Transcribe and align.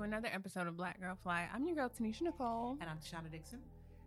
to 0.00 0.04
another 0.04 0.28
episode 0.32 0.66
of 0.66 0.76
Black 0.78 0.98
Girl 0.98 1.14
Fly. 1.22 1.46
I'm 1.54 1.66
your 1.66 1.74
girl, 1.76 1.90
Tanisha 1.90 2.22
Nicole. 2.22 2.78
And 2.80 2.88
I'm 2.88 2.96
Tashana 2.98 3.30
Dixon. 3.30 3.58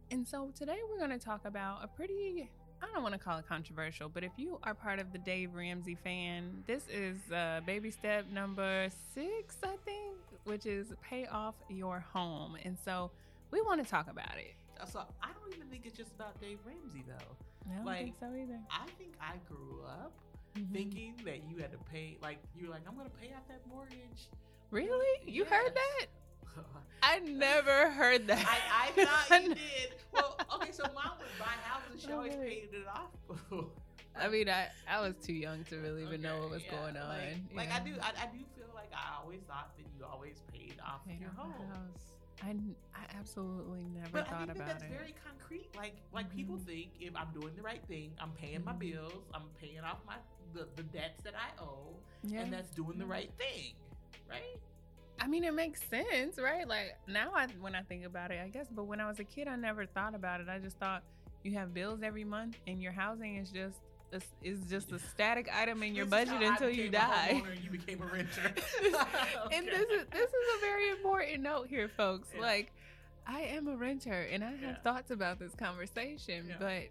And 0.09 0.27
so 0.27 0.49
today 0.57 0.77
we're 0.89 0.97
going 0.97 1.17
to 1.17 1.23
talk 1.23 1.45
about 1.45 1.83
a 1.83 1.87
pretty, 1.87 2.49
I 2.81 2.87
don't 2.93 3.03
want 3.03 3.13
to 3.13 3.19
call 3.19 3.37
it 3.37 3.47
controversial, 3.47 4.09
but 4.09 4.23
if 4.23 4.31
you 4.35 4.57
are 4.63 4.73
part 4.73 4.97
of 4.97 5.11
the 5.11 5.19
Dave 5.19 5.53
Ramsey 5.53 5.95
fan, 6.03 6.63
this 6.65 6.83
is 6.91 7.17
uh, 7.31 7.61
baby 7.67 7.91
step 7.91 8.25
number 8.31 8.89
six, 9.13 9.57
I 9.63 9.75
think, 9.85 10.15
which 10.45 10.65
is 10.65 10.87
pay 11.07 11.27
off 11.27 11.53
your 11.69 11.99
home. 11.99 12.57
And 12.63 12.75
so 12.83 13.11
we 13.51 13.61
want 13.61 13.83
to 13.83 13.87
talk 13.89 14.09
about 14.09 14.35
it. 14.37 14.55
So 14.91 14.99
I 15.21 15.27
don't 15.39 15.53
even 15.55 15.67
think 15.67 15.85
it's 15.85 15.95
just 15.95 16.11
about 16.15 16.41
Dave 16.41 16.57
Ramsey, 16.65 17.03
though. 17.07 17.71
I 17.71 17.75
don't 17.75 17.85
Like, 17.85 18.03
think 18.05 18.15
so 18.19 18.33
either. 18.35 18.59
I 18.71 18.87
think 18.97 19.13
I 19.21 19.35
grew 19.47 19.83
up 19.85 20.11
Mhm. 20.55 20.71
thinking 20.73 21.15
that 21.25 21.43
you 21.43 21.57
had 21.57 21.71
to 21.71 21.77
pay, 21.91 22.17
like, 22.21 22.39
you 22.55 22.65
were 22.67 22.73
like, 22.73 22.81
I'm 22.87 22.95
going 22.95 23.09
to 23.09 23.15
pay 23.15 23.27
off 23.33 23.47
that 23.47 23.61
mortgage. 23.67 24.27
Really? 24.73 25.31
You 25.31 25.45
heard 25.45 25.71
that? 25.75 26.07
I 27.03 27.19
never 27.19 27.91
heard 27.91 28.25
that. 28.27 28.43
I, 28.43 28.87
I 28.87 29.05
thought 29.05 29.41
you 29.43 29.49
did. 29.49 29.93
Well, 30.11 30.35
okay, 30.55 30.71
so 30.71 30.81
mom 30.95 31.11
would 31.19 31.27
buy 31.37 31.45
houses. 31.63 32.01
She 32.03 32.11
always 32.11 32.33
paid 32.35 32.69
it 32.73 32.87
off. 32.91 33.11
I 34.19 34.29
mean, 34.29 34.49
I, 34.49 34.69
I 34.89 34.99
was 35.01 35.13
too 35.23 35.33
young 35.33 35.63
to 35.65 35.77
really 35.77 36.01
even 36.03 36.23
know 36.23 36.39
what 36.39 36.49
was 36.49 36.63
yeah, 36.65 36.71
going 36.81 36.97
on. 36.97 37.07
Like, 37.07 37.69
like. 37.69 37.71
I 37.71 37.83
do, 37.85 37.91
I, 38.01 38.07
I 38.23 38.25
do 38.33 38.39
feel 38.57 38.65
like 38.73 38.91
I 38.93 39.21
always 39.21 39.41
thought 39.47 39.77
that 39.77 39.85
you 39.95 40.05
always 40.11 40.41
paid 40.51 40.73
off 40.83 41.05
Paid 41.07 41.21
your 41.21 41.29
off 41.29 41.35
home. 41.37 41.67
house. 41.69 42.13
I, 42.41 42.49
I 42.99 43.05
absolutely 43.19 43.85
never 43.93 44.09
But 44.11 44.21
I 44.21 44.29
thought 44.31 44.37
think 44.39 44.47
that 44.47 44.55
about 44.57 44.67
that's 44.69 44.83
it. 44.83 44.89
very 44.89 45.13
concrete. 45.23 45.69
Like 45.75 45.95
like 46.11 46.33
people 46.35 46.57
Mhm. 46.57 46.65
think 46.65 46.87
if 46.99 47.15
I'm 47.15 47.29
doing 47.39 47.53
the 47.55 47.61
right 47.61 47.81
thing, 47.87 48.11
I'm 48.19 48.31
paying 48.31 48.63
my 48.65 48.73
Mhm. 48.73 48.79
bills, 48.79 49.23
I'm 49.35 49.43
paying 49.61 49.79
off 49.79 49.99
my 50.07 50.15
the, 50.53 50.67
the 50.75 50.83
debts 50.83 51.21
that 51.23 51.33
I 51.35 51.61
owe, 51.63 51.95
yeah. 52.23 52.41
and 52.41 52.51
that's 52.51 52.69
doing 52.71 52.97
the 52.97 53.05
right 53.05 53.31
thing, 53.37 53.73
right? 54.29 54.59
I 55.19 55.27
mean, 55.27 55.43
it 55.43 55.53
makes 55.53 55.81
sense, 55.89 56.37
right? 56.37 56.67
Like 56.67 56.97
now, 57.07 57.31
I 57.35 57.47
when 57.61 57.75
I 57.75 57.81
think 57.81 58.05
about 58.05 58.31
it, 58.31 58.39
I 58.43 58.49
guess. 58.49 58.67
But 58.69 58.85
when 58.85 58.99
I 58.99 59.07
was 59.07 59.19
a 59.19 59.23
kid, 59.23 59.47
I 59.47 59.55
never 59.55 59.85
thought 59.85 60.15
about 60.15 60.41
it. 60.41 60.47
I 60.49 60.59
just 60.59 60.77
thought 60.77 61.03
you 61.43 61.53
have 61.57 61.73
bills 61.73 62.01
every 62.03 62.23
month, 62.23 62.57
and 62.67 62.81
your 62.81 62.91
housing 62.91 63.37
is 63.37 63.49
just 63.49 63.77
a, 64.11 64.21
is 64.43 64.59
just 64.69 64.91
a 64.91 64.99
static 64.99 65.49
item 65.53 65.81
in 65.83 65.95
your 65.95 66.05
This 66.05 66.23
is 66.23 66.29
budget 66.29 66.47
until 66.47 66.69
you 66.69 66.89
die. 66.89 67.43
and 67.45 67.63
you 67.63 67.69
became 67.71 68.01
a 68.01 68.05
renter. 68.05 68.53
And 69.51 69.67
this 69.67 69.89
is 69.89 70.05
this 70.11 70.29
is 70.29 70.55
a 70.57 70.59
very 70.61 70.89
important 70.89 71.41
note 71.41 71.67
here, 71.67 71.87
folks. 71.89 72.29
Yeah. 72.33 72.41
Like, 72.41 72.71
I 73.25 73.41
am 73.41 73.67
a 73.67 73.75
renter, 73.77 74.23
and 74.31 74.43
I 74.43 74.51
have 74.51 74.61
Yeah. 74.61 74.75
thoughts 74.83 75.11
about 75.11 75.39
this 75.39 75.53
conversation, 75.55 76.47
Yeah. 76.49 76.55
but 76.59 76.83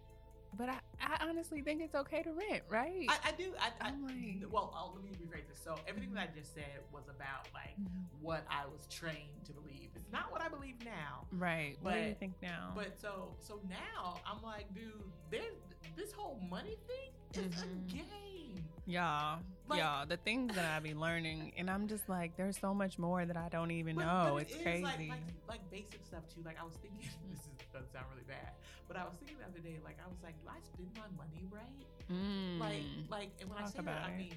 but 0.57 0.69
I, 0.69 0.79
I 1.01 1.27
honestly 1.29 1.63
think 1.63 1.81
it's 1.83 1.95
okay 1.95 2.23
to 2.23 2.31
rent, 2.33 2.63
right? 2.69 3.07
I, 3.09 3.29
I 3.29 3.33
do. 3.33 3.53
I, 3.61 3.69
I 3.81 3.89
I'm 3.89 4.05
like- 4.05 4.51
well, 4.51 4.73
oh, 4.77 4.93
let 4.95 5.05
me 5.05 5.11
rephrase 5.13 5.49
this. 5.49 5.61
So 5.63 5.77
everything 5.89 6.13
that 6.15 6.29
I 6.33 6.39
just 6.39 6.55
said 6.55 6.81
was 6.93 7.05
about 7.09 7.49
like 7.55 7.77
Mhm. 7.81 8.05
what 8.21 8.45
I 8.51 8.67
was 8.67 8.87
trained 8.89 9.45
to 9.47 9.53
believe. 9.53 9.91
It's 9.95 10.13
not 10.13 10.31
what 10.31 10.43
I 10.43 10.49
believe 10.49 10.77
now. 10.85 11.27
right. 11.33 11.77
what 11.81 11.95
do 11.95 12.01
you 12.01 12.15
think 12.19 12.35
now? 12.43 12.73
But 12.75 13.01
so 13.01 13.35
so 13.39 13.61
now 13.69 14.21
I'm 14.27 14.43
like, 14.43 14.73
dude, 14.75 14.93
there's 15.31 15.55
this 15.97 16.13
whole 16.13 16.39
money 16.51 16.77
thing 16.87 17.45
is 17.45 17.55
Mhm. 17.55 17.63
a 17.63 17.93
game. 17.93 18.65
Y'all, 18.85 19.39
Like- 19.69 19.79
y'all, 19.81 20.07
the 20.07 20.17
things 20.17 20.55
that 20.57 20.65
I 20.65 20.81
be 20.81 20.93
learning, 21.07 21.53
and 21.57 21.71
I'm 21.71 21.87
just 21.87 22.09
like, 22.09 22.37
there's 22.37 22.59
so 22.59 22.75
much 22.75 22.99
more 22.99 23.25
that 23.25 23.37
I 23.37 23.49
don't 23.49 23.71
even 23.71 23.95
But- 23.97 24.05
know. 24.07 24.31
but 24.35 24.37
it 24.39 24.43
it's 24.49 24.57
is, 24.57 24.63
crazy. 24.63 24.83
Like, 24.85 24.99
like, 25.09 25.21
like 25.49 25.71
basic 25.71 26.05
stuff 26.05 26.23
too. 26.35 26.43
Like 26.45 26.61
I 26.61 26.65
was 26.65 26.75
thinking, 26.75 26.99
this 27.31 27.41
is 27.41 27.49
doesn't 27.73 27.93
sound 27.93 28.05
really 28.13 28.25
bad, 28.29 28.53
but 28.89 28.97
I 28.99 29.05
was 29.05 29.15
thinking 29.17 29.39
the 29.39 29.47
other 29.47 29.61
day, 29.61 29.79
like 29.85 29.97
I 30.05 30.09
was 30.09 30.19
like, 30.23 30.35
do 30.43 30.49
I 30.51 30.61
spend 30.61 30.91
my 30.99 31.09
money 31.17 31.47
right? 31.49 31.87
Mm. 32.11 32.59
Like, 32.61 32.83
like, 33.09 33.31
and 33.41 33.49
when 33.49 33.59
I 33.63 33.67
say 33.67 33.73
that, 33.77 33.81
about 33.81 34.11
I 34.11 34.17
mean, 34.17 34.35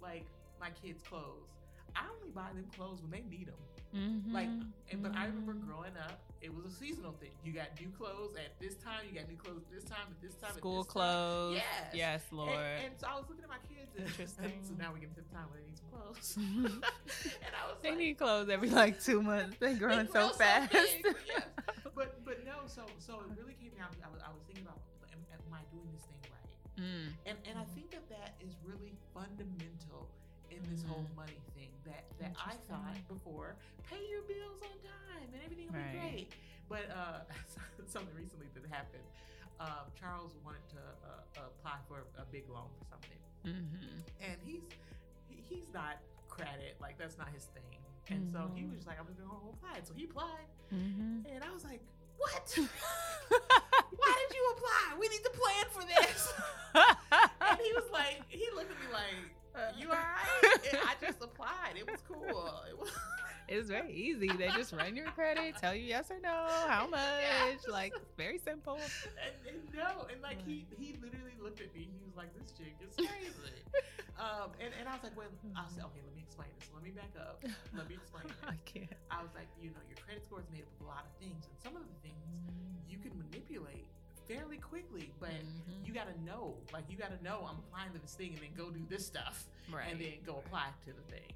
like 0.00 0.26
my 0.60 0.70
kids' 0.70 1.02
clothes. 1.02 1.48
I 1.96 2.04
only 2.14 2.30
buy 2.34 2.48
them 2.54 2.66
clothes 2.76 3.00
when 3.02 3.10
they 3.10 3.22
need 3.28 3.48
them. 3.48 3.56
Mhm. 3.94 4.32
Like, 4.34 4.48
and, 4.92 5.02
but 5.02 5.14
I 5.16 5.24
remember 5.26 5.54
Mhm. 5.54 5.66
growing 5.66 5.96
up, 5.96 6.20
it 6.42 6.52
was 6.54 6.66
a 6.66 6.70
seasonal 6.70 7.12
thing. 7.12 7.32
You 7.42 7.52
got 7.52 7.68
new 7.80 7.88
clothes 7.90 8.36
at 8.36 8.58
this 8.60 8.76
time. 8.76 9.06
You 9.08 9.18
got 9.18 9.28
new 9.28 9.36
clothes 9.36 9.62
at 9.64 9.70
this 9.70 9.84
time. 9.84 10.06
At 10.10 10.20
this 10.20 10.34
time. 10.36 10.52
school 10.54 10.80
at 10.80 10.86
this 10.86 10.92
time. 10.92 10.92
clothes. 10.92 11.54
Yes. 11.56 11.94
yes, 11.94 12.22
Lord. 12.30 12.50
And, 12.50 12.84
and 12.84 12.94
so 13.00 13.06
I 13.08 13.16
was 13.16 13.24
looking 13.28 13.44
at 13.44 13.50
my 13.50 13.62
kids. 13.66 13.90
And, 13.96 14.06
Interesting. 14.06 14.52
so 14.68 14.74
now 14.76 14.92
we 14.92 15.00
get 15.00 15.14
to 15.16 15.22
the 15.22 15.28
time 15.34 15.48
where 15.50 15.58
they 15.60 15.66
need 15.66 15.78
some 15.78 15.88
clothes. 15.88 16.36
And 17.42 17.52
I 17.56 17.64
was 17.66 17.78
they 17.82 17.90
like, 17.90 17.98
need 17.98 18.18
clothes 18.18 18.48
every 18.50 18.68
like 18.70 19.00
two 19.02 19.22
months. 19.22 19.56
They're 19.58 19.72
They 19.72 19.78
growing 19.80 20.06
grow 20.06 20.28
so 20.28 20.36
fast. 20.36 20.72
yes. 20.74 21.02
But 21.96 22.22
but 22.24 22.44
no. 22.44 22.68
So 22.68 22.84
so 22.98 23.24
it 23.24 23.32
really 23.40 23.54
came 23.58 23.72
down 23.74 23.90
to 23.96 23.98
I 24.06 24.10
was, 24.12 24.20
I 24.22 24.30
was 24.30 24.42
thinking 24.46 24.62
about 24.68 24.78
am, 25.10 25.18
am 25.32 25.50
I 25.52 25.64
doing 25.74 25.88
this 25.96 26.04
thing 26.06 26.22
right? 26.30 26.50
Mm. 26.78 27.08
And 27.26 27.36
and 27.48 27.56
I 27.58 27.64
think 27.74 27.90
that 27.90 28.06
that 28.12 28.36
is 28.38 28.54
really 28.62 28.94
fundamental 29.16 30.06
in 30.52 30.62
this 30.70 30.84
whole 30.86 31.02
Mhm. 31.10 31.16
money 31.16 31.40
thing. 31.56 31.57
That 31.88 32.04
that 32.20 32.32
I 32.36 32.54
thought 32.68 32.96
before, 33.08 33.56
pay 33.88 34.00
your 34.12 34.22
bills 34.28 34.60
on 34.60 34.76
time 34.84 35.28
and 35.32 35.40
everything 35.44 35.66
will 35.72 35.80
Right. 35.80 35.92
be 35.92 35.98
great. 35.98 36.28
But 36.68 36.84
uh, 36.92 37.24
something 37.88 38.12
recently 38.14 38.46
that 38.54 38.64
happened. 38.68 39.04
Um, 39.58 39.88
Charles 39.98 40.36
wanted 40.44 40.62
to 40.76 40.82
uh, 41.02 41.48
apply 41.50 41.78
for 41.88 42.04
a 42.20 42.24
big 42.30 42.44
loan 42.48 42.68
for 42.78 42.84
something, 42.92 43.18
hmm 43.42 43.98
and 44.22 44.36
he's 44.44 44.62
he's 45.48 45.66
not 45.74 45.98
credit 46.28 46.76
like 46.80 46.98
that's 46.98 47.18
not 47.18 47.28
his 47.34 47.46
thing. 47.56 47.64
And 48.10 48.24
so 48.32 48.50
he 48.54 48.62
Mhm. 48.62 48.68
was 48.70 48.76
just 48.78 48.86
like, 48.86 49.00
I'm 49.00 49.06
just 49.08 49.18
gonna 49.18 49.32
apply. 49.34 49.80
So 49.82 49.94
he 49.94 50.04
applied, 50.04 50.46
hmm 50.70 51.24
and 51.26 51.42
I 51.42 51.50
was 51.52 51.64
like, 51.64 51.80
what? 52.18 52.46
Why 53.98 54.12
did 54.28 54.30
you 54.36 54.44
apply? 54.56 54.77
It's 63.68 63.76
very 63.76 63.92
easy. 63.92 64.32
They 64.32 64.48
just 64.56 64.72
run 64.72 64.96
your 64.96 65.12
credit, 65.12 65.56
tell 65.60 65.74
you 65.74 65.84
yes 65.84 66.10
or 66.10 66.16
no, 66.24 66.48
how 66.66 66.86
much. 66.90 67.20
Yes. 67.20 67.68
Like 67.68 67.92
very 68.16 68.38
simple. 68.38 68.80
and, 68.80 69.34
and 69.44 69.60
no, 69.76 70.08
and 70.08 70.22
like 70.22 70.40
he 70.46 70.64
he 70.80 70.96
literally 71.04 71.36
looked 71.36 71.60
at 71.60 71.68
me. 71.76 71.84
He 71.92 72.00
was 72.08 72.16
like, 72.16 72.32
"This 72.32 72.48
chick 72.56 72.72
is 72.80 72.96
crazy." 72.96 73.60
um, 74.16 74.56
and, 74.56 74.72
and 74.80 74.88
I 74.88 74.96
was 74.96 75.04
like, 75.04 75.12
"Well," 75.20 75.28
I 75.52 75.68
said, 75.68 75.84
"Okay, 75.84 76.00
let 76.00 76.16
me 76.16 76.24
explain 76.24 76.48
this. 76.58 76.72
Let 76.72 76.80
me 76.82 76.96
back 76.96 77.12
up. 77.20 77.44
Let 77.76 77.88
me 77.92 78.00
explain 78.00 78.24
I 78.48 78.56
can't. 78.64 78.88
I 79.12 79.20
was 79.20 79.36
like, 79.36 79.52
"You 79.60 79.68
know, 79.76 79.84
your 79.84 80.00
credit 80.00 80.24
score 80.24 80.40
is 80.40 80.48
made 80.48 80.64
up 80.64 80.72
of 80.80 80.86
a 80.86 80.88
lot 80.88 81.04
of 81.04 81.12
things, 81.20 81.44
and 81.44 81.56
some 81.60 81.76
of 81.76 81.84
the 81.84 81.98
things 82.00 82.24
you 82.88 82.96
can 82.96 83.12
manipulate 83.20 83.84
fairly 84.24 84.56
quickly, 84.56 85.12
but." 85.20 85.36
Mhm. 85.36 85.84
You 85.84 85.94
gotta 85.94 86.12
know, 86.22 86.52
like 86.70 86.84
you 86.90 86.98
gotta 86.98 87.16
know, 87.24 87.48
I'm 87.48 87.56
applying 87.64 87.92
to 87.92 87.98
this 87.98 88.12
thing, 88.12 88.32
and 88.36 88.42
then 88.44 88.52
go 88.56 88.68
do 88.70 88.84
this 88.90 89.06
stuff, 89.06 89.48
right. 89.72 89.88
and 89.90 89.98
then 89.98 90.20
go 90.24 90.36
apply 90.44 90.68
to 90.84 90.92
the 90.92 91.00
thing. 91.10 91.32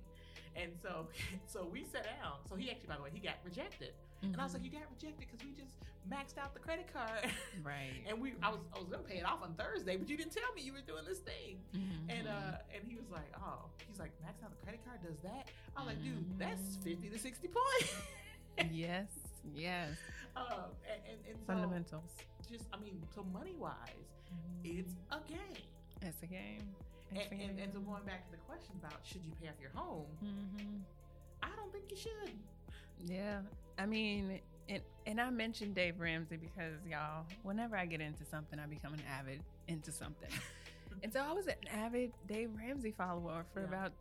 And 0.57 0.73
so, 0.83 1.09
so 1.47 1.67
we 1.71 1.85
sat 1.85 2.05
down. 2.05 2.37
So 2.49 2.57
he 2.57 2.71
actually, 2.71 2.89
by 2.89 2.97
the 2.97 3.03
way, 3.03 3.11
he 3.13 3.21
got 3.21 3.37
rejected, 3.45 3.93
and 4.23 4.37
I 4.41 4.45
was 4.45 4.53
like, 4.53 4.63
Mhm. 4.63 4.67
"You 4.67 4.71
got 4.79 4.91
rejected 4.91 5.27
because 5.31 5.41
we 5.45 5.53
just 5.53 5.75
maxed 6.09 6.37
out 6.39 6.53
the 6.55 6.61
credit 6.61 6.93
card." 6.93 7.31
right. 7.65 8.05
And 8.07 8.21
we, 8.21 8.35
I 8.43 8.51
was, 8.51 8.61
I 8.75 8.79
was 8.79 8.89
gonna 8.89 9.03
pay 9.03 9.19
it 9.19 9.25
off 9.27 9.43
on 9.43 9.55
Thursday, 9.55 9.97
but 9.97 10.09
you 10.09 10.17
didn't 10.17 10.33
tell 10.33 10.53
me 10.55 10.63
you 10.63 10.73
were 10.73 10.83
doing 10.87 11.05
this 11.07 11.21
thing. 11.21 11.59
And 12.09 12.27
Mhm. 12.27 12.31
uh, 12.31 12.59
and 12.75 12.85
he 12.87 12.97
was 12.97 13.09
like, 13.11 13.33
oh, 13.41 13.71
he's 13.89 13.99
like, 13.99 14.13
max 14.23 14.43
out 14.43 14.51
the 14.51 14.61
credit 14.63 14.85
card 14.85 15.01
does 15.03 15.19
that. 15.25 15.49
I 15.77 15.81
was 15.81 15.95
like, 15.95 16.03
dude, 16.03 16.19
Mhm. 16.19 16.39
that's 16.39 16.77
fifty 16.85 17.09
to 17.09 17.19
sixty 17.19 17.49
points. 17.49 17.95
yes, 18.71 19.09
yes. 19.55 19.97
um, 20.37 20.71
and 20.91 21.01
and, 21.09 21.19
and 21.29 21.39
so 21.41 21.47
Fundamentals. 21.47 22.11
just, 22.51 22.65
I 22.73 22.77
mean, 22.79 23.03
so 23.15 23.25
money 23.33 23.55
wise, 23.57 24.13
it's 24.65 24.93
a 25.11 25.19
game. 25.29 25.65
It's 26.03 26.23
a 26.23 26.27
game. 26.27 26.75
And, 27.15 27.41
and, 27.41 27.59
and 27.61 27.73
so 27.73 27.81
going 27.81 28.03
back 28.05 28.25
to 28.27 28.31
the 28.33 28.39
question 28.49 28.73
about 28.83 28.95
should 29.05 29.25
you 29.25 29.33
pay 29.41 29.49
off 29.49 29.55
your 29.61 29.71
home, 29.75 30.07
Mhm. 30.25 30.81
I 31.43 31.49
don't 31.57 31.73
think 31.73 31.91
you 31.91 31.97
should. 31.97 32.33
Yeah. 33.05 33.41
I 33.79 33.87
mean, 33.87 34.41
and 34.69 34.83
and 35.07 35.21
I 35.21 35.31
mentioned 35.31 35.75
Dave 35.75 35.99
Ramsey 36.01 36.37
because 36.37 36.75
y'all, 36.89 37.27
whenever 37.43 37.77
I 37.77 37.85
get 37.87 38.01
into 38.01 38.25
something, 38.25 38.59
I 38.59 38.67
become 38.67 38.95
an 38.95 39.03
avid 39.19 39.41
into 39.69 39.91
something. 39.93 40.31
and 41.03 41.13
so 41.13 41.21
I 41.21 41.33
was 41.33 41.47
an 41.49 41.55
avid 41.71 42.13
Dave 42.29 42.51
Ramsey 42.57 42.93
follower 42.93 43.45
for 43.53 43.61
Yeah. 43.63 43.67
about, 43.69 43.93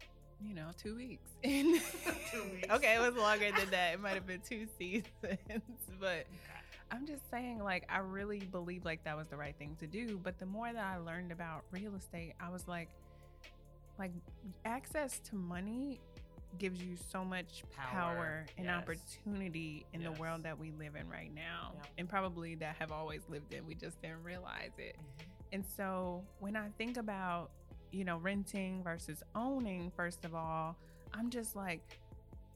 you 0.43 0.53
know, 0.53 0.69
two 0.81 0.95
weeks. 0.95 1.29
Two 1.43 2.43
weeks. 2.53 2.67
okay, 2.69 2.95
it 2.95 3.01
was 3.01 3.15
longer 3.15 3.51
than 3.57 3.69
that. 3.71 3.93
It 3.95 3.99
might 4.01 4.13
have 4.13 4.27
been 4.27 4.41
two 4.41 4.67
seasons, 4.77 5.07
but 5.99 6.25
I'm 6.91 7.05
just 7.05 7.29
saying, 7.31 7.63
like, 7.63 7.85
I 7.89 7.99
really 7.99 8.39
believe 8.39 8.83
like 8.83 9.03
that 9.05 9.15
was 9.15 9.27
the 9.27 9.37
right 9.37 9.55
thing 9.57 9.77
to 9.79 9.87
do. 9.87 10.19
But 10.21 10.37
the 10.37 10.45
more 10.45 10.71
that 10.71 10.83
I 10.83 10.97
learned 10.97 11.31
about 11.31 11.63
real 11.71 11.95
estate, 11.95 12.33
I 12.39 12.49
was 12.49 12.67
like, 12.67 12.89
like 13.97 14.11
access 14.65 15.19
to 15.29 15.35
money 15.35 15.99
gives 16.57 16.81
you 16.81 16.97
so 17.11 17.23
much 17.23 17.63
power, 17.75 18.15
Power, 18.15 18.45
and 18.57 18.65
yes. 18.65 18.75
opportunity 18.77 19.85
in 19.93 20.03
the 20.03 20.11
world 20.13 20.43
that 20.43 20.59
we 20.59 20.71
live 20.71 20.95
in 20.95 21.07
right 21.09 21.33
now, 21.33 21.71
and 21.97 22.09
probably 22.09 22.55
that 22.55 22.75
have 22.77 22.91
always 22.91 23.21
lived 23.29 23.53
in. 23.53 23.65
We 23.65 23.73
just 23.73 24.01
didn't 24.01 24.23
realize 24.23 24.71
it. 24.77 24.97
Mm-hmm. 24.97 25.29
And 25.53 25.65
so 25.65 26.23
when 26.39 26.57
I 26.57 26.67
think 26.77 26.97
about, 26.97 27.51
you 27.91 28.03
know, 28.03 28.17
renting 28.17 28.83
versus 28.83 29.23
owning, 29.33 29.91
first 29.95 30.25
of 30.25 30.35
all, 30.35 30.75
I'm 31.13 31.29
just 31.29 31.55
like, 31.55 31.99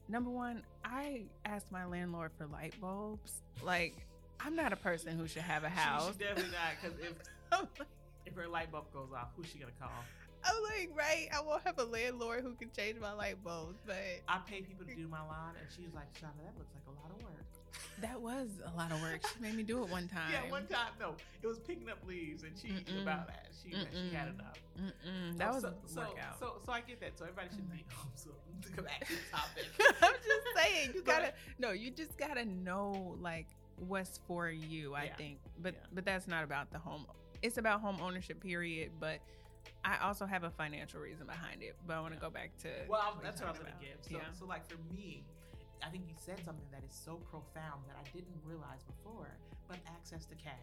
number 0.08 0.30
one, 0.30 0.62
I 0.84 1.22
asked 1.44 1.72
my 1.72 1.86
landlord 1.86 2.32
for 2.36 2.46
light 2.46 2.74
bulbs. 2.80 3.42
Like, 3.62 4.06
I'm 4.40 4.54
not 4.56 4.72
a 4.72 4.76
person 4.76 5.18
who 5.18 5.26
should 5.26 5.42
have 5.42 5.64
a 5.64 5.68
house. 5.68 6.12
She, 6.12 6.18
definitely 6.24 6.52
not 6.52 6.74
because 6.80 6.98
if 7.00 7.86
if 8.26 8.34
her 8.34 8.48
light 8.48 8.70
bulb 8.70 8.92
goes 8.92 9.08
off, 9.16 9.28
who's 9.36 9.46
she 9.48 9.58
gonna 9.58 9.72
call? 9.80 10.04
I'm 10.44 10.54
like, 10.78 10.90
right? 10.96 11.28
I 11.34 11.40
won't 11.40 11.62
have 11.66 11.78
a 11.78 11.84
landlord 11.84 12.42
who 12.44 12.54
can 12.54 12.70
change 12.76 13.00
my 13.00 13.12
light 13.12 13.42
bulbs, 13.42 13.78
but 13.84 13.96
I 14.28 14.38
pay 14.46 14.60
people 14.60 14.84
to 14.86 14.94
do 14.94 15.08
my 15.08 15.20
lawn, 15.20 15.54
and 15.60 15.66
she 15.74 15.82
was 15.82 15.94
like, 15.94 16.12
Shauna, 16.14 16.38
that 16.44 16.54
looks 16.56 16.70
like 16.74 16.84
a 16.86 16.94
lot 17.02 17.10
of 17.16 17.22
work. 17.24 17.42
That 18.00 18.20
was 18.20 18.48
a 18.64 18.76
lot 18.76 18.92
of 18.92 19.00
work. 19.02 19.26
She 19.26 19.40
made 19.40 19.54
me 19.54 19.62
do 19.62 19.82
it 19.82 19.88
one 19.88 20.06
time. 20.08 20.30
Yeah, 20.32 20.50
one 20.50 20.66
time. 20.66 20.92
No, 21.00 21.14
it 21.42 21.46
was 21.46 21.58
picking 21.58 21.88
up 21.88 21.98
leaves, 22.06 22.42
and 22.42 22.52
she 22.56 22.68
Mm-mm. 22.68 23.02
about 23.02 23.26
that. 23.26 23.48
She 23.62 23.70
she 23.70 24.14
had 24.14 24.28
enough. 24.28 24.58
Mm-mm, 24.78 25.36
that 25.38 25.50
Oh, 25.50 25.54
was 25.54 25.62
so, 25.62 25.68
a 25.68 25.88
so, 25.88 26.00
workout. 26.02 26.38
So 26.38 26.52
so 26.64 26.72
I 26.72 26.80
get 26.82 27.00
that. 27.00 27.18
So 27.18 27.24
everybody 27.24 27.48
should 27.50 27.70
be 27.72 27.84
home. 27.90 28.12
So 28.14 28.30
to 28.62 28.68
come 28.70 28.84
back 28.84 29.00
to 29.06 29.12
the 29.14 29.30
topic. 29.32 29.64
I'm 30.02 30.12
just 30.12 30.46
saying, 30.56 30.90
you 30.94 31.02
gotta 31.02 31.32
no, 31.58 31.72
you 31.72 31.90
just 31.90 32.16
gotta 32.18 32.44
know 32.44 33.16
like 33.20 33.46
what's 33.78 34.18
for 34.26 34.48
you. 34.48 34.94
I 34.94 35.04
Yeah. 35.04 35.16
think, 35.16 35.38
but 35.58 35.74
Yeah. 35.74 35.80
but 35.92 36.04
that's 36.04 36.26
not 36.26 36.44
about 36.44 36.70
the 36.70 36.78
home. 36.78 37.06
It's 37.42 37.58
about 37.58 37.80
home 37.80 37.98
ownership, 38.00 38.40
period. 38.40 38.92
But 38.98 39.20
I 39.84 39.98
also 39.98 40.26
have 40.26 40.44
a 40.44 40.50
financial 40.50 41.00
reason 41.00 41.26
behind 41.26 41.62
it. 41.62 41.76
But 41.86 41.94
I 41.96 42.00
want 42.00 42.14
to 42.14 42.18
Yeah. 42.18 42.20
go 42.22 42.30
back 42.30 42.56
to 42.58 42.86
Well, 42.88 43.18
that's 43.22 43.40
what 43.40 43.48
I 43.48 43.52
was 43.52 43.60
gonna 43.60 43.72
give. 43.80 43.98
So 44.02 44.16
yeah. 44.16 44.32
so 44.32 44.46
like 44.46 44.66
for 44.66 44.78
me, 44.92 45.24
I 45.82 45.90
think 45.90 46.08
you 46.08 46.14
said 46.16 46.42
something 46.44 46.68
that 46.72 46.82
is 46.84 46.92
so 46.92 47.16
profound 47.16 47.84
that 47.88 47.96
I 47.96 48.04
didn't 48.16 48.40
realize 48.44 48.82
before. 48.84 49.30
But 49.68 49.78
access 49.86 50.24
to 50.26 50.34
cash. 50.36 50.54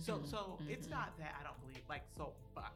So 0.00 0.18
Mhm, 0.18 0.26
so 0.26 0.58
it's 0.68 0.86
mhm. 0.86 0.90
not 0.90 1.16
that 1.18 1.34
I 1.38 1.42
don't 1.44 1.58
believe. 1.60 1.86
Like 1.88 2.02
so, 2.16 2.34
but 2.54 2.72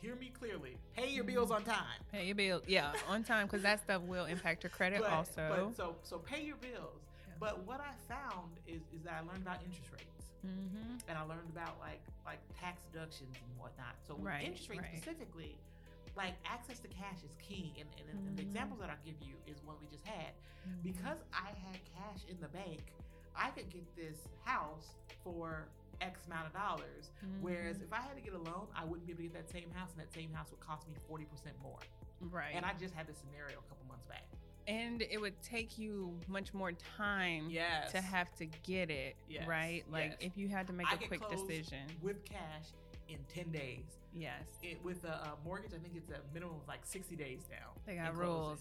hear 0.00 0.16
me 0.16 0.30
clearly. 0.30 0.78
Pay 0.94 1.10
your 1.10 1.24
bills 1.24 1.50
on 1.50 1.64
time. 1.64 2.02
pay 2.10 2.26
your 2.26 2.34
bill. 2.34 2.62
Yeah, 2.66 2.94
on 3.06 3.22
time 3.22 3.46
because 3.46 3.62
that 3.62 3.80
stuff 3.80 4.02
will 4.02 4.24
impact 4.26 4.62
your 4.64 4.70
credit 4.70 5.00
But, 5.02 5.10
also. 5.12 5.48
but 5.66 5.76
so 5.76 5.96
so 6.02 6.18
pay 6.18 6.42
your 6.44 6.56
bills. 6.56 7.02
But 7.40 7.64
what 7.66 7.80
I 7.80 7.92
found 8.06 8.52
is 8.68 8.82
is 8.94 9.02
that 9.04 9.14
I 9.16 9.20
learned 9.26 9.42
about 9.42 9.58
interest 9.64 9.88
rates. 9.92 10.28
mm-hmm. 10.46 11.00
and 11.08 11.14
I 11.18 11.22
learned 11.24 11.48
about 11.50 11.80
like 11.80 12.00
like 12.24 12.40
tax 12.60 12.84
deductions 12.92 13.32
and 13.34 13.50
whatnot. 13.58 13.96
So 14.06 14.14
with 14.14 14.24
Right, 14.28 14.44
interest 14.44 14.68
rates 14.68 14.84
right. 14.84 14.96
specifically, 15.00 15.56
like 16.16 16.34
access 16.44 16.78
to 16.84 16.88
cash 16.88 17.20
is 17.24 17.34
key. 17.40 17.72
And, 17.80 17.88
and, 17.98 18.06
and 18.28 18.36
the 18.36 18.42
examples 18.44 18.80
that 18.80 18.90
I'll 18.92 19.04
give 19.04 19.16
you 19.24 19.34
is 19.50 19.56
one 19.64 19.76
we 19.80 19.88
just 19.88 20.04
had. 20.04 20.32
Mm-hmm. 20.36 20.84
Because 20.84 21.18
I 21.32 21.48
had 21.64 21.80
cash 21.96 22.20
in 22.28 22.36
the 22.44 22.48
bank, 22.52 22.92
I 23.34 23.48
could 23.56 23.68
get 23.72 23.84
this 23.96 24.18
house 24.44 24.92
for 25.24 25.68
X 26.00 26.24
amount 26.28 26.46
of 26.48 26.52
dollars. 26.52 27.12
Whereas 27.40 27.76
Mm-hmm. 27.80 27.88
if 27.88 27.92
I 27.92 28.00
had 28.04 28.16
to 28.16 28.24
get 28.24 28.32
a 28.36 28.42
loan, 28.44 28.68
I 28.76 28.84
wouldn't 28.84 29.06
be 29.08 29.12
able 29.16 29.24
to 29.24 29.28
get 29.32 29.36
that 29.40 29.48
same 29.52 29.70
house, 29.72 29.90
and 29.96 30.00
that 30.04 30.12
same 30.12 30.32
house 30.32 30.48
would 30.52 30.60
cost 30.60 30.88
me 30.88 30.94
forty 31.08 31.24
percent 31.24 31.56
more. 31.62 31.80
right, 32.32 32.52
And 32.56 32.64
I 32.68 32.72
just 32.80 32.92
had 32.92 33.06
this 33.08 33.16
scenario 33.20 33.60
a 33.60 33.66
couple 33.68 33.84
months 33.88 34.04
back. 34.08 34.24
And 34.68 35.02
it 35.02 35.20
would 35.20 35.40
take 35.42 35.78
you 35.78 36.18
much 36.28 36.52
more 36.54 36.72
time 36.72 37.48
Yes. 37.50 37.92
to 37.92 38.00
have 38.00 38.34
to 38.36 38.46
get 38.62 38.90
it 38.90 39.16
Yes, 39.28 39.46
right. 39.46 39.84
Like 39.90 40.16
yes. 40.20 40.30
if 40.32 40.36
you 40.36 40.48
had 40.48 40.66
to 40.68 40.72
make 40.72 40.90
I 40.90 40.94
a 40.94 41.08
quick 41.08 41.22
decision. 41.30 41.86
with 42.02 42.24
cash 42.24 42.66
in 43.08 43.18
ten 43.32 43.50
days. 43.50 43.84
Yes, 44.14 44.42
It, 44.62 44.82
with 44.84 45.04
a, 45.04 45.14
uh 45.14 45.28
mortgage, 45.44 45.72
I 45.74 45.78
think 45.78 45.94
it's 45.96 46.10
a 46.10 46.20
minimum 46.34 46.56
of 46.56 46.68
like 46.68 46.80
sixty 46.84 47.16
days 47.16 47.42
now. 47.50 47.72
They 47.86 47.94
got 47.96 48.16
rules. 48.16 48.58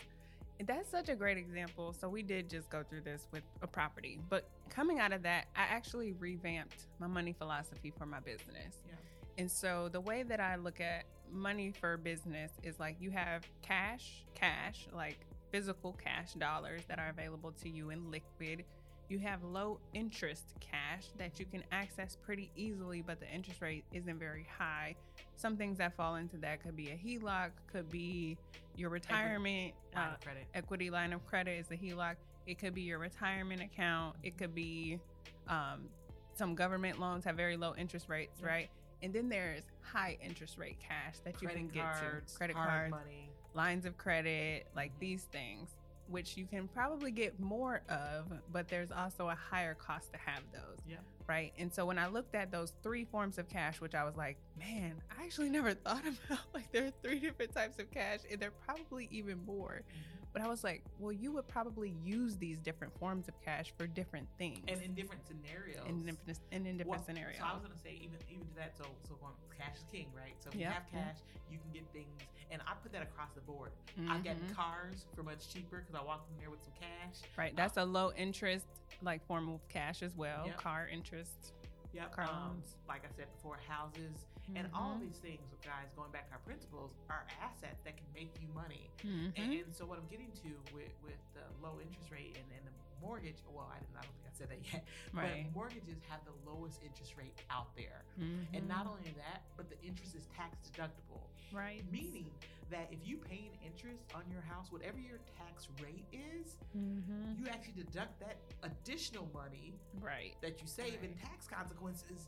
That's 0.65 0.89
such 0.89 1.07
a 1.09 1.15
great 1.15 1.37
example. 1.37 1.93
So 1.93 2.09
we 2.09 2.21
did 2.21 2.49
just 2.49 2.69
go 2.69 2.83
through 2.83 3.01
this 3.01 3.27
with 3.31 3.43
a 3.61 3.67
property, 3.67 4.19
but 4.29 4.49
coming 4.69 4.99
out 4.99 5.13
of 5.13 5.23
that, 5.23 5.45
I 5.55 5.61
actually 5.63 6.11
revamped 6.13 6.87
my 6.99 7.07
money 7.07 7.31
philosophy 7.33 7.93
for 7.97 8.05
my 8.05 8.19
business. 8.19 8.75
Yeah. 8.87 8.93
And 9.37 9.49
so 9.49 9.87
the 9.89 10.01
way 10.01 10.23
that 10.23 10.41
I 10.41 10.57
look 10.57 10.81
at 10.81 11.05
money 11.31 11.71
for 11.79 11.95
business 11.95 12.51
is 12.61 12.77
like 12.77 12.97
you 12.99 13.09
have 13.11 13.43
cash, 13.61 14.25
cash, 14.35 14.85
like 14.93 15.17
physical 15.51 15.93
cash 15.93 16.33
dollars 16.33 16.81
that 16.87 16.99
are 16.99 17.09
available 17.09 17.51
to 17.61 17.69
you 17.69 17.89
in 17.89 18.11
liquid. 18.11 18.63
You 19.09 19.17
have 19.19 19.43
low 19.43 19.79
interest 19.95 20.53
cash 20.59 21.07
that 21.17 21.39
you 21.39 21.45
can 21.45 21.63
access 21.71 22.15
pretty 22.15 22.51
easily, 22.55 23.01
but 23.01 23.19
the 23.19 23.27
interest 23.27 23.59
rate 23.61 23.83
isn't 23.91 24.19
very 24.19 24.45
high. 24.57 24.95
Some 25.35 25.57
things 25.57 25.79
that 25.79 25.95
fall 25.95 26.15
into 26.15 26.37
that 26.37 26.61
could 26.61 26.75
be 26.75 26.89
a 26.91 26.95
HELOC, 26.95 27.49
could 27.71 27.89
be 27.89 28.37
your 28.75 28.91
retirement 28.91 29.73
Line 29.95 30.09
uh, 30.09 30.13
of 30.13 30.21
credit. 30.21 30.45
equity 30.53 30.89
line 30.91 31.11
of 31.13 31.25
credit 31.25 31.57
is 31.59 31.67
the 31.67 31.75
HELOC. 31.75 32.15
It 32.45 32.59
could 32.59 32.75
be 32.75 32.81
your 32.81 32.99
retirement 32.99 33.61
account. 33.61 34.15
It 34.23 34.37
could 34.37 34.53
be 34.53 34.99
um, 35.47 35.89
some 36.35 36.53
government 36.53 36.99
loans 36.99 37.25
have 37.25 37.35
very 37.35 37.57
low 37.57 37.73
interest 37.75 38.09
rates, 38.09 38.41
right? 38.41 38.69
And 39.01 39.11
then 39.13 39.27
there's 39.29 39.63
high 39.81 40.17
interest 40.23 40.57
rate 40.57 40.77
cash 40.79 41.17
that 41.23 41.41
you 41.41 41.47
credit 41.47 41.57
can 41.57 41.67
get 41.69 41.83
cards, 41.83 42.33
to, 42.33 42.37
credit 42.37 42.55
hard 42.55 42.91
cards, 42.91 42.91
money. 42.91 43.29
Lines 43.59 43.85
of 43.85 43.97
credit, 43.97 44.67
like 44.73 44.93
these 45.01 45.23
things, 45.33 45.75
which 46.07 46.37
you 46.37 46.45
can 46.45 46.65
probably 46.69 47.11
get 47.11 47.37
more 47.41 47.81
of, 47.89 48.31
but 48.53 48.69
there's 48.69 48.89
also 48.89 49.27
a 49.27 49.35
higher 49.35 49.73
cost 49.73 50.13
to 50.13 50.17
have 50.17 50.41
those. 50.53 50.77
Yeah. 50.87 50.95
Right. 51.27 51.51
And 51.59 51.71
so 51.71 51.85
when 51.85 51.97
I 51.99 52.07
looked 52.07 52.35
at 52.35 52.51
those 52.53 52.71
three 52.81 53.03
forms 53.03 53.37
of 53.37 53.49
cash, 53.49 53.81
which 53.81 53.93
I 53.95 54.05
was 54.05 54.15
like, 54.15 54.37
man, 54.57 54.93
I 55.19 55.25
actually 55.25 55.49
never 55.49 55.73
thought 55.85 56.03
about 56.07 56.39
like 56.53 56.71
there 56.71 56.85
are 56.85 56.93
three 57.03 57.19
different 57.19 57.53
types 57.53 57.77
of 57.79 57.91
cash 57.91 58.19
and 58.31 58.39
there 58.39 58.47
are 58.49 58.59
probably 58.65 59.09
even 59.11 59.37
more. 59.45 59.81
Mm-hmm. 59.83 60.15
But 60.31 60.41
I 60.43 60.47
was 60.47 60.63
like, 60.63 60.83
well, 60.99 61.11
you 61.11 61.31
would 61.33 61.47
probably 61.47 61.93
use 62.05 62.37
these 62.37 62.59
different 62.59 62.97
forms 62.97 63.27
of 63.27 63.33
cash 63.43 63.73
for 63.77 63.85
different 63.87 64.27
things 64.37 64.59
And 64.69 64.81
in 64.81 64.93
different 64.93 65.23
scenarios. 65.27 65.81
in 65.89 66.05
different, 66.05 66.39
and 66.51 66.65
in 66.65 66.77
different 66.77 66.99
Well, 66.99 67.05
scenarios. 67.05 67.39
So 67.39 67.45
I 67.45 67.53
was 67.53 67.63
gonna 67.63 67.81
say 67.83 67.99
even 68.01 68.19
even 68.29 68.45
to 68.47 68.55
that. 68.55 68.77
So 68.77 68.85
so 69.07 69.15
going, 69.19 69.33
cash 69.57 69.75
is 69.77 69.85
king, 69.91 70.07
right? 70.15 70.35
So 70.39 70.49
if 70.53 70.55
you 70.55 70.65
have 70.65 70.85
cash, 70.93 71.17
you 71.51 71.57
can 71.59 71.71
get 71.73 71.85
things, 71.91 72.13
and 72.51 72.61
I 72.67 72.73
put 72.81 72.91
that 72.93 73.01
across 73.03 73.31
the 73.35 73.41
board. 73.41 73.71
I've 74.09 74.23
gotten 74.23 74.41
Mhm. 74.49 74.55
cars 74.55 75.05
for 75.15 75.23
much 75.23 75.49
cheaper 75.53 75.79
because 75.79 75.95
I 75.95 76.03
walked 76.03 76.29
in 76.31 76.37
there 76.37 76.49
with 76.49 76.61
some 76.63 76.73
cash. 76.79 77.21
Right. 77.37 77.55
That's 77.55 77.77
a 77.77 77.85
low 77.85 78.11
interest 78.13 78.65
like 79.01 79.25
form 79.25 79.49
of 79.49 79.59
cash 79.69 80.01
as 80.03 80.15
well. 80.15 80.45
Yep. 80.47 80.57
Car 80.57 80.87
interest. 80.87 81.53
Yep. 81.93 82.11
Car 82.11 82.25
um, 82.25 82.49
loans. 82.49 82.75
like 82.87 83.03
I 83.05 83.09
said 83.15 83.27
before, 83.35 83.57
houses 83.67 84.25
and 84.55 84.67
all 84.73 84.95
Mhm. 84.95 85.01
these 85.01 85.17
things, 85.19 85.41
guys. 85.63 85.93
Going 85.95 86.11
back 86.11 86.27
to 86.27 86.33
our 86.33 86.39
principles, 86.39 86.93
are 87.09 87.25
assets 87.41 87.81
that 87.83 87.95
can 87.97 88.05
make 88.13 88.33
you 88.41 88.47
money. 88.49 88.89
Mhm. 89.03 89.33
And, 89.37 89.53
and 89.53 89.75
so 89.75 89.85
what 89.85 89.97
I'm 89.99 90.07
getting 90.07 90.31
to 90.43 90.49
with 90.73 90.91
with 91.03 91.17
the 91.33 91.45
low 91.61 91.79
interest 91.79 92.09
rate 92.11 92.35
and, 92.37 92.45
and 92.57 92.65
the 92.67 92.71
mortgage, 93.01 93.37
well, 93.53 93.69
I 93.73 93.79
didn't. 93.79 93.95
I 93.97 94.01
don't 94.01 94.13
think 94.15 94.27
I 94.27 94.33
said 94.37 94.49
that 94.49 94.61
yet. 94.73 94.85
Right. 95.13 95.45
But 95.45 95.55
mortgages 95.55 95.99
have 96.09 96.21
the 96.25 96.35
lowest 96.49 96.81
interest 96.83 97.15
rate 97.17 97.35
out 97.49 97.75
there. 97.75 98.03
And 98.17 98.63
Mhm. 98.63 98.67
not 98.67 98.87
only 98.87 99.11
that, 99.17 99.43
but 99.57 99.69
the 99.69 99.81
interest 99.81 100.15
is 100.15 100.25
tax 100.35 100.57
deductible, 100.69 101.21
right. 101.51 101.83
meaning 101.91 102.31
that 102.69 102.87
if 102.91 102.99
you 103.07 103.17
pay 103.17 103.49
an 103.51 103.57
interest 103.65 104.03
on 104.13 104.23
your 104.31 104.41
house, 104.41 104.71
whatever 104.71 104.99
your 104.99 105.17
tax 105.37 105.67
rate 105.81 106.05
is, 106.13 106.55
Mhm. 106.75 107.39
you 107.39 107.47
actually 107.47 107.73
deduct 107.81 108.19
that 108.19 108.37
additional 108.63 109.25
money 109.33 109.73
Right. 109.99 110.35
that 110.41 110.61
you 110.61 110.67
save 110.67 111.03
in 111.03 111.15
tax 111.15 111.47
consequences 111.47 112.27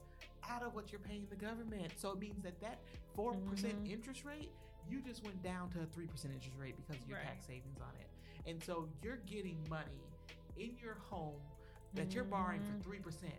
out 0.49 0.63
of 0.63 0.73
what 0.73 0.91
you're 0.91 0.99
paying 1.01 1.27
the 1.27 1.35
government. 1.35 1.93
So 1.97 2.11
it 2.11 2.19
means 2.19 2.41
that 2.41 2.59
that 2.61 2.79
4% 3.13 3.83
Mhm. 3.85 3.89
interest 3.91 4.25
rate, 4.25 4.51
you 4.89 4.99
just 5.01 5.23
went 5.23 5.41
down 5.43 5.69
to 5.71 5.81
a 5.81 5.85
3% 5.85 6.33
interest 6.33 6.57
rate 6.57 6.75
because 6.75 7.01
of 7.03 7.07
your 7.07 7.19
Right. 7.19 7.27
tax 7.27 7.45
savings 7.45 7.79
on 7.79 7.95
it. 7.97 8.09
And 8.47 8.63
so 8.63 8.89
you're 9.03 9.17
getting 9.17 9.63
money 9.69 10.01
in 10.63 10.77
your 10.81 10.95
home 11.09 11.39
that 11.93 12.13
you're 12.13 12.23
borrowing 12.23 12.61
for 12.61 12.73
Mhm. 12.73 12.83
3%. 12.83 13.33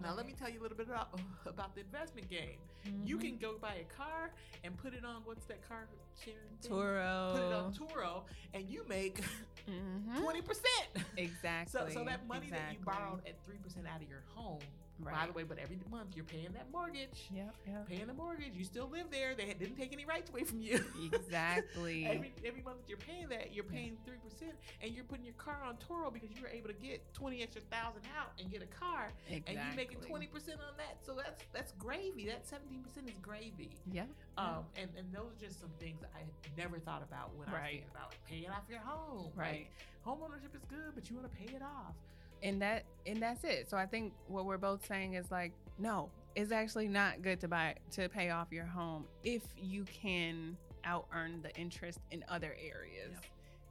Now 0.00 0.14
let 0.14 0.26
me 0.26 0.34
tell 0.34 0.48
you 0.50 0.60
a 0.60 0.62
little 0.62 0.76
bit 0.76 0.88
about 0.88 1.18
about 1.46 1.74
the 1.74 1.80
investment 1.80 2.28
game. 2.28 2.58
You 3.04 3.16
Mhm. 3.18 3.20
can 3.20 3.38
go 3.38 3.58
buy 3.58 3.74
a 3.76 3.84
car 3.84 4.30
and 4.62 4.76
put 4.76 4.92
it 4.94 5.04
on 5.04 5.24
what's 5.24 5.46
that 5.46 5.66
car 5.66 5.88
sharing? 6.22 6.58
Turo. 6.62 7.32
Put 7.32 7.42
it 7.42 7.52
on 7.52 7.72
Turo 7.74 8.24
and 8.54 8.68
you 8.68 8.84
make 8.88 9.20
Mhm. 9.66 10.20
20%. 10.20 11.08
Exactly. 11.16 11.72
So, 11.72 11.88
so 11.88 12.04
that 12.04 12.26
money 12.26 12.50
that 12.50 12.72
you 12.74 12.78
borrowed 12.80 13.26
at 13.26 13.42
three 13.44 13.58
percent 13.58 13.86
out 13.86 14.02
of 14.02 14.08
your 14.08 14.20
home, 14.34 14.60
by 14.98 15.26
the 15.26 15.32
way, 15.32 15.42
but 15.42 15.58
every 15.58 15.78
month 15.90 16.16
you're 16.16 16.24
paying 16.24 16.48
that 16.54 16.66
mortgage, 16.72 17.28
Yep. 17.34 17.54
Yep. 17.66 17.88
paying 17.88 18.06
the 18.06 18.14
mortgage. 18.14 18.52
You 18.54 18.64
still 18.64 18.88
live 18.90 19.06
there. 19.10 19.34
They 19.34 19.52
didn't 19.52 19.76
take 19.76 19.92
any 19.92 20.04
rights 20.04 20.30
away 20.30 20.44
from 20.44 20.60
you. 20.60 20.80
Exactly. 21.12 22.06
every 22.10 22.32
every 22.44 22.62
month 22.62 22.78
that 22.82 22.88
you're 22.88 22.98
paying 22.98 23.28
that, 23.28 23.54
you're 23.54 23.64
paying 23.64 23.96
three 24.06 24.16
percent, 24.22 24.52
and 24.82 24.92
you're 24.92 25.04
putting 25.04 25.24
your 25.24 25.34
car 25.34 25.58
on 25.66 25.76
Turo 25.76 26.12
because 26.12 26.30
you 26.34 26.42
were 26.42 26.48
able 26.48 26.68
to 26.68 26.74
get 26.74 27.02
twenty 27.14 27.42
extra 27.42 27.62
thousand 27.70 28.02
out 28.18 28.32
and 28.40 28.50
get 28.50 28.62
a 28.62 28.66
car, 28.66 29.12
exactly. 29.28 29.56
and 29.56 29.66
you're 29.66 29.76
making 29.76 30.00
twenty 30.00 30.26
percent 30.26 30.58
on 30.60 30.76
that. 30.78 30.96
So 31.04 31.14
that's 31.14 31.42
that's 31.52 31.72
gravy. 31.72 32.26
That 32.26 32.46
seventeen 32.46 32.82
percent 32.82 33.08
is 33.08 33.18
gravy. 33.18 33.70
Yep. 33.92 34.08
Um, 34.38 34.64
and, 34.76 34.90
and 34.98 35.06
those 35.12 35.32
are 35.32 35.40
just 35.40 35.60
some 35.60 35.70
things 35.80 36.00
I 36.14 36.18
had 36.20 36.56
never 36.56 36.78
thought 36.78 37.02
about 37.02 37.34
when 37.36 37.48
I 37.48 37.52
was 37.52 37.60
thinking 37.70 37.90
about 37.90 38.10
like, 38.10 38.24
paying 38.28 38.50
off 38.50 38.64
your 38.68 38.80
home. 38.80 39.30
Right. 39.34 39.68
Like, 39.68 39.72
home 40.02 40.18
ownership 40.24 40.54
is 40.54 40.64
good, 40.68 40.92
but 40.94 41.08
you 41.08 41.16
want 41.16 41.30
to 41.30 41.36
pay 41.36 41.54
it 41.56 41.62
off. 41.62 41.94
And 42.42 42.60
that 42.62 42.84
and 43.06 43.20
that's 43.20 43.44
it. 43.44 43.68
So 43.70 43.76
i 43.76 43.86
think 43.86 44.12
what 44.28 44.44
we're 44.44 44.58
both 44.58 44.86
saying 44.86 45.14
is 45.14 45.30
like 45.30 45.52
no 45.78 46.10
it's 46.34 46.52
actually 46.52 46.88
not 46.88 47.22
good 47.22 47.40
to 47.40 47.48
buy 47.48 47.74
to 47.92 48.08
pay 48.08 48.30
off 48.30 48.48
your 48.50 48.66
home 48.66 49.04
if 49.24 49.42
you 49.56 49.84
can 49.84 50.56
out 50.84 51.06
earn 51.14 51.40
the 51.42 51.54
interest 51.56 51.98
in 52.10 52.24
other 52.28 52.54
areas. 52.60 53.12
Yep. 53.12 53.24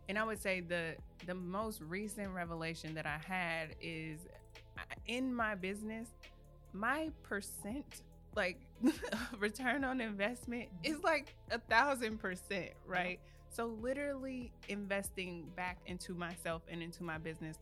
and 0.10 0.20
i 0.20 0.24
would 0.24 0.42
say 0.42 0.62
the 0.62 0.96
the 1.26 1.36
most 1.36 1.82
recent 1.82 2.34
revelation 2.34 2.94
that 2.96 3.06
i 3.06 3.20
had 3.26 3.76
is 3.82 4.20
in 5.08 5.34
my 5.34 5.56
business 5.56 6.10
my 6.74 7.10
percent 7.24 8.02
like 8.36 8.60
return 9.40 9.84
on 9.84 10.02
investment 10.02 10.66
mm-hmm. 10.66 10.94
is 10.94 11.04
like 11.04 11.36
a 11.52 11.60
thousand 11.60 12.20
percent 12.20 12.72
right? 12.86 13.20
So 13.50 13.68
literally 13.82 14.52
investing 14.68 15.46
back 15.56 15.78
into 15.86 16.14
myself 16.14 16.62
and 16.70 16.84
into 16.84 17.04
my 17.04 17.18
business 17.18 17.58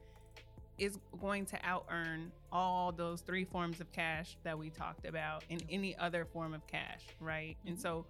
is 0.77 0.97
going 1.21 1.45
to 1.47 1.57
out 1.63 1.85
earn 1.89 2.31
all 2.51 2.91
those 2.91 3.21
three 3.21 3.45
forms 3.45 3.79
of 3.79 3.91
cash 3.91 4.37
that 4.43 4.57
we 4.57 4.69
talked 4.69 5.05
about 5.05 5.43
in 5.49 5.59
any 5.69 5.95
other 5.97 6.25
form 6.25 6.53
of 6.53 6.65
cash, 6.67 7.03
right? 7.19 7.55
And 7.65 7.77
Mhm. 7.77 7.81
so 7.81 8.05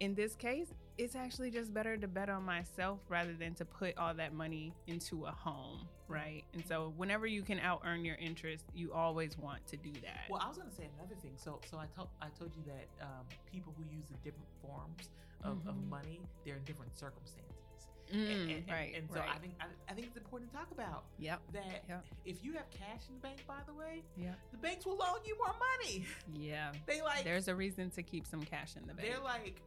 in 0.00 0.14
this 0.14 0.34
case, 0.34 0.72
it's 0.96 1.14
actually 1.14 1.50
just 1.50 1.72
better 1.74 1.96
to 1.96 2.08
bet 2.08 2.28
on 2.28 2.42
myself 2.44 3.00
rather 3.08 3.32
than 3.34 3.54
to 3.54 3.64
put 3.64 3.96
all 3.98 4.14
that 4.14 4.32
money 4.32 4.72
into 4.86 5.24
a 5.26 5.30
home, 5.30 5.88
right? 6.08 6.44
And 6.52 6.64
so 6.66 6.92
whenever 6.96 7.26
you 7.26 7.42
can 7.42 7.58
out 7.60 7.82
earn 7.84 8.04
your 8.04 8.16
interest, 8.16 8.64
you 8.74 8.92
always 8.92 9.36
want 9.38 9.66
to 9.68 9.76
do 9.76 9.92
that. 10.02 10.24
Well, 10.28 10.40
I 10.42 10.48
was 10.48 10.56
going 10.56 10.70
to 10.70 10.74
say 10.74 10.88
another 10.98 11.14
thing. 11.16 11.32
So, 11.36 11.60
so 11.70 11.78
I 11.78 11.86
told 11.86 12.08
I 12.20 12.28
told 12.28 12.54
you 12.56 12.62
that 12.66 13.04
um, 13.04 13.26
people 13.50 13.74
who 13.76 13.84
use 13.94 14.06
the 14.08 14.16
different 14.18 14.48
forms 14.62 15.10
of, 15.42 15.58
Mhm. 15.58 15.68
of 15.68 15.76
money, 15.88 16.20
they're 16.44 16.56
in 16.56 16.64
different 16.64 16.96
circumstances. 16.96 17.63
Mm, 18.12 18.30
and, 18.42 18.50
and- 18.50 18.64
right, 18.70 18.92
And 18.96 19.08
so 19.10 19.20
right. 19.20 19.28
I 19.34 19.38
think 19.38 19.54
I, 19.60 19.64
I 19.90 19.94
think 19.94 20.08
it's 20.08 20.16
important 20.16 20.50
to 20.50 20.56
talk 20.56 20.70
about 20.72 21.04
yep, 21.18 21.40
that. 21.52 21.84
Yep. 21.88 22.04
If 22.24 22.44
you 22.44 22.52
have 22.54 22.68
cash 22.70 23.02
in 23.08 23.14
the 23.14 23.20
bank, 23.20 23.44
by 23.46 23.60
the 23.66 23.72
way, 23.74 24.02
Yep. 24.16 24.38
the 24.52 24.58
banks 24.58 24.84
will 24.86 24.96
loan 24.96 25.18
you 25.24 25.36
more 25.38 25.54
money. 25.78 26.04
yeah. 26.34 26.72
They 26.86 27.00
like 27.00 27.24
There's 27.24 27.48
a 27.48 27.54
reason 27.54 27.90
to 27.90 28.02
keep 28.02 28.26
some 28.26 28.42
cash 28.42 28.76
in 28.76 28.86
the 28.86 28.94
bank. 28.94 29.08
they're 29.08 29.20
like, 29.22 29.60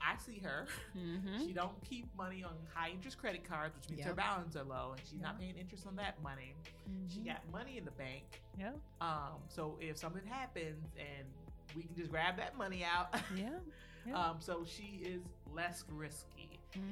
I 0.00 0.16
see 0.24 0.38
her. 0.44 0.66
mm-hmm. 0.96 1.44
She 1.46 1.52
don't 1.52 1.72
keep 1.88 2.06
money 2.16 2.44
on 2.44 2.52
high 2.72 2.90
interest 2.90 3.18
credit 3.18 3.42
cards, 3.48 3.74
which 3.74 3.88
means 3.90 4.02
her 4.02 4.10
Yep. 4.10 4.16
balance 4.16 4.54
are 4.56 4.64
low, 4.64 4.92
and 4.96 5.00
she's 5.10 5.20
not 5.20 5.40
paying 5.40 5.56
interest 5.56 5.86
on 5.86 5.96
that 5.96 6.22
money. 6.22 6.54
She 7.12 7.20
got 7.20 7.40
money 7.50 7.78
in 7.78 7.84
the 7.84 7.90
bank. 7.92 8.22
yeah, 8.58 8.72
Um, 9.00 9.40
so 9.48 9.76
if 9.80 9.96
something 9.98 10.24
happens 10.26 10.84
and 10.98 11.26
we 11.74 11.82
can 11.82 11.94
just 11.96 12.10
grab 12.10 12.36
that 12.36 12.56
money 12.56 12.84
out. 12.84 13.14
yeah. 13.36 13.50
Yeah. 14.06 14.14
um, 14.14 14.36
so 14.38 14.64
she 14.64 15.02
is 15.04 15.20
less 15.52 15.84
risky. 15.92 16.47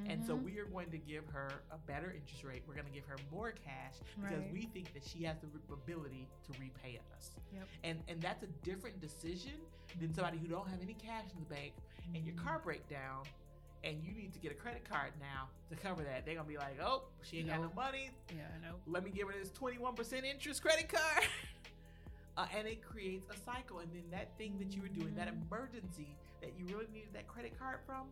And 0.07 0.25
so 0.25 0.35
Mhm. 0.37 0.43
we 0.43 0.59
are 0.59 0.65
going 0.65 0.89
to 0.91 0.97
give 0.97 1.25
her 1.29 1.49
a 1.71 1.77
better 1.77 2.11
interest 2.11 2.43
rate. 2.43 2.63
We're 2.67 2.73
going 2.73 2.87
to 2.87 2.91
give 2.91 3.05
her 3.05 3.15
more 3.31 3.51
cash 3.51 3.93
because 4.19 4.41
Right. 4.41 4.51
we 4.51 4.61
think 4.67 4.91
that 4.93 5.03
she 5.03 5.23
has 5.23 5.37
the 5.39 5.47
ability 5.73 6.27
to 6.51 6.59
repay 6.59 6.99
us. 7.15 7.31
Yep. 7.53 7.67
And 7.83 8.03
and 8.07 8.21
that's 8.21 8.43
a 8.43 8.47
different 8.63 8.99
decision 8.99 9.53
than 9.99 10.13
somebody 10.13 10.37
who 10.39 10.47
don't 10.47 10.67
have 10.67 10.81
any 10.81 10.95
cash 10.95 11.25
in 11.31 11.39
the 11.39 11.45
bank 11.45 11.73
and 12.15 12.25
your 12.25 12.35
car 12.35 12.59
break 12.59 12.87
down 12.89 13.25
and 13.83 14.03
you 14.03 14.11
need 14.13 14.33
to 14.33 14.39
get 14.39 14.51
a 14.51 14.55
credit 14.55 14.83
card 14.83 15.13
now 15.19 15.47
to 15.69 15.75
cover 15.75 16.03
that. 16.03 16.25
They're 16.25 16.35
gonna 16.35 16.47
be 16.47 16.57
like, 16.57 16.79
oh, 16.81 17.03
she 17.21 17.39
ain't 17.39 17.49
got 17.49 17.61
no 17.61 17.71
money. 17.75 18.09
yeah, 18.35 18.47
I 18.55 18.57
know. 18.67 18.79
Let 18.87 19.03
me 19.03 19.11
give 19.11 19.27
her 19.27 19.33
this 19.37 19.51
21% 19.51 20.25
interest 20.25 20.61
credit 20.61 20.89
card. 20.89 21.23
Uh, 22.35 22.45
and 22.55 22.67
it 22.67 22.83
creates 22.83 23.27
a 23.31 23.35
cycle. 23.39 23.79
And 23.79 23.91
then 23.91 24.03
that 24.11 24.37
thing 24.37 24.59
that 24.59 24.75
you 24.75 24.83
were 24.83 24.89
doing, 24.89 25.15
that 25.15 25.27
Mhm. 25.27 25.41
emergency 25.47 26.15
that 26.39 26.53
you 26.55 26.67
really 26.67 26.85
needed 26.93 27.11
that 27.13 27.27
credit 27.27 27.57
card 27.57 27.79
from, 27.83 28.11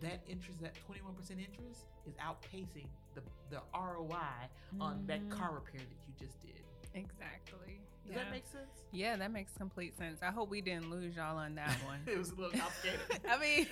that 0.00 0.20
interest, 0.28 0.60
that 0.62 0.74
21% 0.88 1.30
interest, 1.30 1.84
is 2.06 2.14
outpacing 2.16 2.86
the, 3.14 3.22
the 3.50 3.60
ROI 3.74 4.48
on 4.80 5.04
that 5.06 5.20
Mhm. 5.22 5.30
car 5.30 5.52
repair 5.54 5.80
that 5.80 5.98
you 6.06 6.14
just 6.26 6.40
did. 6.42 6.54
Exactly. 6.94 7.80
Does 8.06 8.16
yeah. 8.16 8.22
that 8.24 8.30
make 8.30 8.46
sense? 8.46 8.70
yeah, 8.92 9.16
that 9.16 9.30
makes 9.30 9.52
complete 9.52 9.96
sense. 9.98 10.22
I 10.22 10.30
hope 10.30 10.48
we 10.48 10.62
didn't 10.62 10.90
lose 10.90 11.14
y'all 11.16 11.36
on 11.36 11.54
that 11.56 11.70
one. 11.84 12.00
it 12.06 12.16
was 12.16 12.30
a 12.30 12.34
little 12.34 12.58
complicated. 12.58 13.00
I 13.28 13.38
mean, 13.38 13.66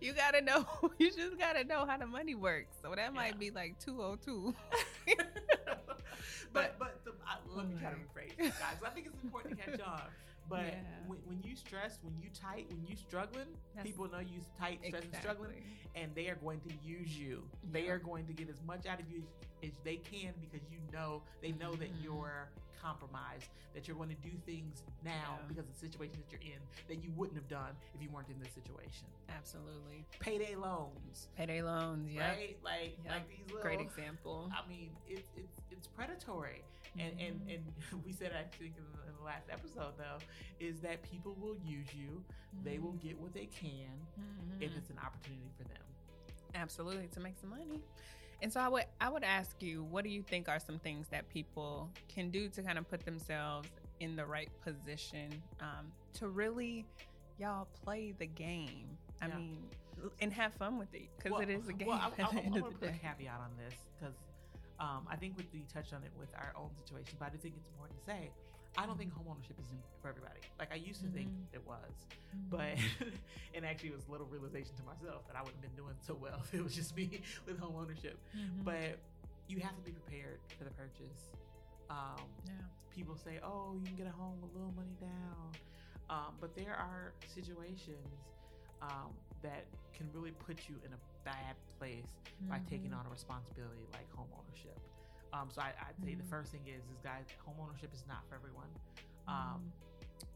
you 0.00 0.12
gotta 0.12 0.40
know. 0.42 0.66
You 0.98 1.10
just 1.10 1.38
gotta 1.38 1.64
know 1.64 1.86
how 1.86 1.96
the 1.96 2.06
money 2.06 2.34
works. 2.34 2.76
So 2.82 2.92
that 2.94 3.14
might 3.14 3.32
Yeah. 3.34 3.38
be 3.38 3.50
like 3.50 3.78
two 3.78 4.02
oh 4.02 4.16
two. 4.16 4.54
but 6.52 6.78
but 6.78 7.00
the, 7.04 7.12
I, 7.26 7.36
let 7.56 7.68
me 7.68 7.76
try 7.80 7.90
to 7.90 7.96
rephrase, 7.96 8.36
guys. 8.38 8.76
I 8.84 8.90
think 8.90 9.06
it's 9.06 9.22
important 9.24 9.56
to 9.58 9.64
catch 9.64 9.80
on. 9.80 10.02
But 10.50 10.64
Yeah. 10.66 10.80
when, 11.06 11.18
when 11.26 11.42
you 11.44 11.54
stress, 11.54 11.98
when 12.02 12.18
you 12.20 12.28
tight, 12.34 12.66
when 12.70 12.84
you 12.84 12.96
struggling, 12.96 13.46
That's- 13.74 13.86
people 13.86 14.08
know 14.10 14.18
you 14.18 14.40
tight, 14.58 14.80
stressed, 14.84 15.06
and 15.06 15.14
struggling, 15.16 15.62
and 15.94 16.12
they 16.16 16.28
are 16.28 16.34
going 16.34 16.60
to 16.62 16.70
use 16.84 17.16
you. 17.16 17.48
They 17.70 17.88
are 17.88 17.98
going 18.00 18.26
to 18.26 18.32
get 18.32 18.50
as 18.50 18.60
much 18.66 18.84
out 18.84 18.98
of 19.00 19.08
you 19.08 19.22
as, 19.62 19.70
as 19.70 19.76
they 19.84 19.96
can 19.98 20.34
because 20.40 20.66
you 20.70 20.78
know 20.92 21.22
they 21.40 21.52
know 21.52 21.72
that 21.76 21.92
Mhm. 21.94 22.02
you're 22.02 22.48
compromised, 22.82 23.50
that 23.74 23.86
you're 23.86 23.96
going 23.96 24.08
to 24.08 24.28
do 24.28 24.36
things 24.46 24.82
now 25.04 25.38
Yeah. 25.38 25.46
because 25.48 25.64
of 25.68 25.72
the 25.72 25.78
situation 25.78 26.16
that 26.20 26.32
you're 26.32 26.52
in 26.54 26.60
that 26.88 27.04
you 27.04 27.12
wouldn't 27.12 27.36
have 27.36 27.46
done 27.48 27.76
if 27.94 28.02
you 28.02 28.08
weren't 28.10 28.28
in 28.30 28.40
this 28.40 28.52
situation. 28.52 29.06
Absolutely. 29.28 30.04
Payday 30.18 30.56
loans, 30.56 31.28
Payday 31.36 31.62
loans. 31.62 32.10
Yeah. 32.10 32.30
right? 32.30 32.58
Like 32.64 32.96
Yep. 33.04 33.12
like 33.14 33.28
these 33.28 33.46
little 33.46 33.60
Great 33.62 33.80
example. 33.80 34.50
I 34.52 34.66
mean, 34.66 34.96
it's 35.06 35.30
it's 35.36 35.60
it's 35.70 35.86
predatory, 35.88 36.64
and 36.98 37.20
and 37.20 37.40
Mhm. 37.40 37.54
and 37.54 38.04
we 38.06 38.12
said 38.12 38.32
I 38.32 38.44
think 38.56 38.74
in 38.76 38.84
the, 38.92 39.08
in 39.08 39.16
the 39.16 39.24
last 39.24 39.48
episode 39.50 39.94
though 39.96 40.18
is 40.58 40.80
that 40.80 41.02
people 41.02 41.34
will 41.40 41.56
use 41.64 41.92
you. 41.94 42.22
They 42.64 42.78
will 42.78 42.92
get 42.94 43.18
what 43.18 43.32
they 43.32 43.46
can 43.46 44.06
if 44.60 44.72
Mhm. 44.72 44.76
it's 44.78 44.90
an 44.90 44.98
opportunity 44.98 45.50
for 45.56 45.64
them. 45.64 45.82
absolutely 46.54 47.06
to 47.08 47.20
make 47.20 47.36
some 47.38 47.50
money. 47.50 47.80
And 48.42 48.52
so 48.52 48.58
I 48.60 48.68
would 48.68 48.84
I 49.00 49.08
would 49.08 49.22
ask 49.24 49.62
you, 49.62 49.84
what 49.84 50.02
do 50.02 50.10
you 50.10 50.22
think 50.22 50.48
are 50.48 50.58
some 50.58 50.78
things 50.78 51.06
that 51.08 51.28
people 51.28 51.90
can 52.08 52.30
do 52.30 52.48
to 52.48 52.62
kind 52.62 52.78
of 52.78 52.88
put 52.88 53.04
themselves 53.04 53.68
in 54.00 54.16
the 54.16 54.24
right 54.24 54.50
position 54.62 55.30
um, 55.60 55.92
to 56.14 56.28
really 56.28 56.84
y'all 57.38 57.68
play 57.84 58.12
the 58.18 58.26
game? 58.26 58.88
I 59.22 59.28
Yeah. 59.28 59.36
mean, 59.36 59.68
and 60.22 60.32
have 60.32 60.54
fun 60.54 60.78
with 60.78 60.92
it 60.94 61.10
because 61.16 61.32
Well, 61.32 61.40
it 61.42 61.50
is 61.50 61.68
a 61.68 61.72
game 61.74 61.88
Well, 61.88 61.98
I, 61.98 62.06
I, 62.22 62.22
I, 62.22 62.48
want 62.48 62.72
to 62.72 62.78
put 62.78 62.88
a 62.88 62.92
caveat 62.92 63.38
on 63.40 63.50
this 63.58 63.74
because 63.98 64.14
um, 64.80 65.06
I 65.08 65.16
think 65.16 65.36
with 65.36 65.50
the 65.52 65.60
touched 65.72 65.92
on 65.92 66.02
it 66.02 66.10
with 66.18 66.32
our 66.34 66.52
own 66.56 66.70
situation, 66.74 67.16
but 67.18 67.26
I 67.26 67.30
do 67.30 67.38
think 67.38 67.54
it's 67.56 67.68
important 67.68 67.98
to 68.00 68.04
say 68.04 68.30
I 68.78 68.86
don't 68.86 68.96
think 68.96 69.12
homeownership 69.12 69.58
is 69.58 69.66
for 70.00 70.08
everybody. 70.08 70.38
Like 70.58 70.70
I 70.72 70.76
used 70.76 71.02
to 71.02 71.08
think 71.08 71.28
Mhm. 71.28 71.54
it 71.54 71.66
was, 71.66 71.90
but 72.48 72.78
and 73.54 73.66
actually 73.66 73.90
it 73.90 73.96
was 73.96 74.06
a 74.06 74.12
little 74.12 74.28
realization 74.28 74.74
to 74.76 74.84
myself 74.84 75.26
that 75.26 75.34
I 75.36 75.42
wouldn't 75.42 75.60
have 75.62 75.74
been 75.74 75.84
doing 75.84 75.96
so 76.00 76.14
well 76.14 76.40
if 76.44 76.54
it 76.54 76.62
was 76.62 76.74
just 76.74 76.94
me 76.96 77.20
with 77.46 77.58
home 77.58 77.74
ownership. 77.76 78.16
Mhm. 78.36 78.64
But 78.64 78.98
you 79.48 79.58
have 79.58 79.74
to 79.76 79.82
be 79.82 79.90
prepared 79.90 80.38
for 80.56 80.64
the 80.64 80.70
purchase. 80.70 81.30
Um, 81.90 82.22
yeah. 82.46 82.52
people 82.94 83.16
say, 83.16 83.40
"Oh, 83.42 83.74
you 83.74 83.84
can 83.84 83.96
get 83.96 84.06
a 84.06 84.12
home 84.12 84.40
with 84.40 84.52
a 84.54 84.58
little 84.58 84.72
money 84.72 84.94
down," 85.00 85.50
um, 86.08 86.36
but 86.40 86.54
there 86.54 86.74
are 86.76 87.12
situations 87.26 88.14
um, 88.80 89.12
that 89.42 89.66
can 89.92 90.08
really 90.14 90.30
put 90.30 90.68
you 90.68 90.76
in 90.86 90.92
a 90.92 91.00
bad 91.24 91.56
place 91.80 92.12
by 92.48 92.58
taking 92.68 92.90
Mhm. 92.92 92.98
on 93.00 93.06
a 93.06 93.10
responsibility 93.10 93.84
like 93.92 94.08
home 94.12 94.28
ownership. 94.38 94.78
Um, 95.32 95.48
so 95.50 95.62
I, 95.62 95.72
I'd 95.88 95.98
say 96.04 96.14
the 96.14 96.22
Mhm. 96.22 96.28
first 96.28 96.52
thing 96.52 96.66
is, 96.66 96.82
is 96.92 96.98
guys, 97.02 97.24
home 97.46 97.56
ownership 97.60 97.92
is 97.94 98.04
not 98.06 98.22
for 98.28 98.34
everyone. 98.34 98.68
Um, 99.26 99.72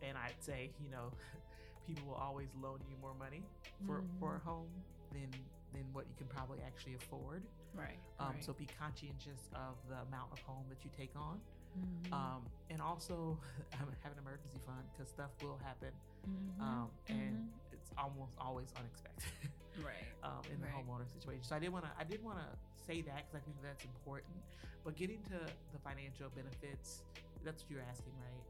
and 0.02 0.16
I'd 0.16 0.40
say, 0.42 0.72
you 0.80 0.88
know, 0.90 1.10
people 1.86 2.06
will 2.08 2.14
always 2.28 2.48
loan 2.54 2.80
you 2.88 2.96
more 2.96 3.14
money 3.14 3.42
for, 3.86 4.02
for 4.18 4.36
a 4.36 4.38
home 4.40 4.70
than 5.12 5.30
than 5.74 5.92
what 5.92 6.06
you 6.08 6.14
can 6.16 6.28
probably 6.28 6.60
actually 6.62 6.94
afford. 6.94 7.42
right. 7.74 7.98
Um, 8.20 8.28
right. 8.34 8.44
So 8.44 8.52
be 8.52 8.66
conscientious 8.78 9.50
of 9.54 9.74
the 9.88 9.96
amount 10.06 10.30
of 10.32 10.38
home 10.42 10.64
that 10.68 10.84
you 10.84 10.90
take 10.96 11.14
on. 11.16 11.40
Mhm. 11.76 12.12
Um, 12.12 12.46
and 12.70 12.80
also 12.80 13.36
have 14.02 14.12
an 14.12 14.18
emergency 14.20 14.60
fund 14.64 14.84
because 14.92 15.08
stuff 15.08 15.32
will 15.42 15.58
happen. 15.58 15.90
Mhm. 16.28 16.60
Um, 16.60 16.90
and 17.08 17.34
Mhm. 17.50 17.72
it's 17.72 17.90
almost 17.98 18.38
always 18.38 18.72
unexpected. 18.78 19.24
right. 19.82 20.06
um, 20.22 20.42
in 20.52 20.60
the 20.60 20.66
Right. 20.66 20.74
homeowner 20.86 21.08
situation. 21.12 21.44
So 21.44 21.56
I 21.56 21.58
did 21.58 21.72
want 21.72 21.84
to 21.84 21.90
I 21.98 22.04
did 22.04 22.22
want 22.22 22.38
to 22.38 22.46
say 22.86 23.00
that 23.02 23.26
because 23.26 23.34
I 23.34 23.44
think 23.44 23.56
that's 23.62 23.84
important. 23.84 24.36
But 24.84 24.96
getting 24.96 25.22
to 25.24 25.38
the 25.72 25.78
financial 25.82 26.28
benefits, 26.34 27.02
that's 27.44 27.62
what 27.62 27.70
you're 27.70 27.86
asking, 27.88 28.12
right? 28.20 28.44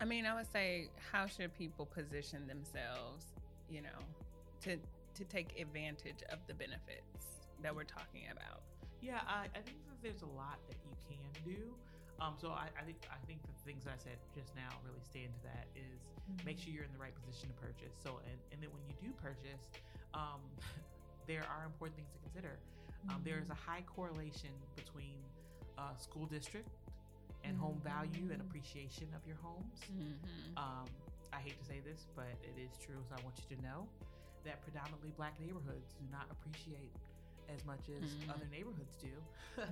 I 0.00 0.04
mean, 0.06 0.24
I 0.24 0.34
would 0.34 0.50
say, 0.50 0.88
how 1.12 1.26
should 1.26 1.52
people 1.54 1.84
position 1.84 2.46
themselves, 2.46 3.26
you 3.68 3.82
know, 3.82 4.00
to 4.62 4.76
to 5.14 5.24
take 5.24 5.58
advantage 5.60 6.22
of 6.30 6.38
the 6.46 6.54
benefits 6.54 7.44
that 7.62 7.74
we're 7.74 7.84
talking 7.84 8.22
about? 8.32 8.62
Yeah, 9.02 9.20
I, 9.26 9.44
I 9.54 9.60
think 9.60 9.76
that 9.88 10.02
there's 10.02 10.22
a 10.22 10.26
lot 10.36 10.58
that 10.68 10.76
you 10.84 10.96
can 11.08 11.18
do. 11.44 11.74
Um, 12.20 12.34
so 12.36 12.48
I, 12.52 12.68
I 12.76 12.84
think 12.84 13.00
I 13.08 13.16
think 13.26 13.40
the 13.42 13.56
things 13.64 13.88
I 13.88 13.96
said 13.96 14.20
just 14.36 14.52
now 14.54 14.68
really 14.84 15.00
stay 15.00 15.24
into 15.24 15.40
that 15.48 15.64
is 15.72 16.04
make 16.44 16.60
sure 16.60 16.68
you're 16.72 16.84
in 16.84 16.92
the 16.92 17.00
right 17.00 17.14
position 17.24 17.48
to 17.48 17.56
purchase. 17.56 17.96
So 18.04 18.20
and, 18.28 18.38
and 18.52 18.60
then 18.60 18.68
when 18.76 18.84
you 18.84 18.94
do 19.00 19.08
purchase, 19.16 19.64
um, 20.12 20.40
there 21.30 21.44
are 21.48 21.64
important 21.64 21.96
things 21.96 22.12
to 22.12 22.20
consider. 22.20 22.60
Um, 23.08 23.24
there 23.24 23.40
is 23.40 23.48
a 23.48 23.56
high 23.56 23.80
correlation 23.88 24.52
between 24.76 25.16
uh, 25.80 25.96
school 25.96 26.26
district 26.28 26.68
and 27.44 27.56
home 27.56 27.80
value 27.80 28.28
and 28.28 28.40
appreciation 28.44 29.08
of 29.16 29.24
your 29.24 29.40
homes. 29.40 29.80
Mm-hmm. 29.88 30.60
Um, 30.60 30.84
I 31.32 31.40
hate 31.40 31.56
to 31.56 31.64
say 31.64 31.80
this, 31.80 32.04
but 32.12 32.28
it 32.44 32.52
is 32.60 32.76
true. 32.76 33.00
So 33.08 33.16
I 33.16 33.24
want 33.24 33.40
you 33.40 33.56
to 33.56 33.62
know 33.64 33.88
that 34.44 34.60
predominantly 34.60 35.16
black 35.16 35.40
neighborhoods 35.40 35.96
do 35.96 36.04
not 36.12 36.28
appreciate 36.28 36.92
as 37.48 37.64
much 37.64 37.80
as 37.88 38.04
Mhm. 38.04 38.28
other 38.34 38.44
neighborhoods 38.52 38.96
do. 39.00 39.08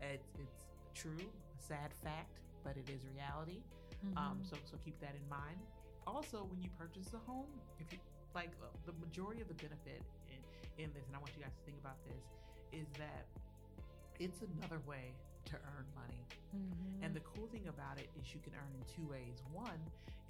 it's, 0.00 0.30
it's 0.38 0.62
true, 0.94 1.26
sad 1.68 1.94
fact, 2.02 2.40
but 2.64 2.76
it 2.76 2.90
is 2.90 3.00
reality. 3.14 3.62
Mm-hmm. 4.02 4.18
Um, 4.18 4.38
so 4.42 4.56
so 4.64 4.74
keep 4.84 4.98
that 5.00 5.14
in 5.14 5.26
mind. 5.30 5.58
Also, 6.06 6.42
when 6.50 6.60
you 6.60 6.68
purchase 6.74 7.14
a 7.14 7.22
home, 7.30 7.46
if 7.78 7.92
you 7.92 7.98
like 8.34 8.50
uh, 8.58 8.66
the 8.86 8.92
majority 8.98 9.40
of 9.40 9.48
the 9.48 9.54
benefit 9.54 10.02
in, 10.26 10.40
in 10.82 10.90
this, 10.94 11.06
and 11.06 11.14
I 11.14 11.20
want 11.22 11.30
you 11.38 11.42
guys 11.42 11.54
to 11.54 11.62
think 11.62 11.78
about 11.78 12.02
this, 12.10 12.24
is 12.74 12.88
that 12.98 13.24
it's 14.18 14.42
another 14.42 14.82
way 14.86 15.14
to 15.50 15.56
earn 15.74 15.86
money. 15.96 16.22
Mm-hmm. 16.54 17.04
And 17.04 17.10
the 17.14 17.24
cool 17.24 17.48
thing 17.50 17.66
about 17.66 17.98
it 17.98 18.08
is 18.18 18.30
you 18.34 18.40
can 18.44 18.52
earn 18.54 18.70
in 18.76 18.82
two 18.86 19.06
ways. 19.08 19.42
One 19.52 19.80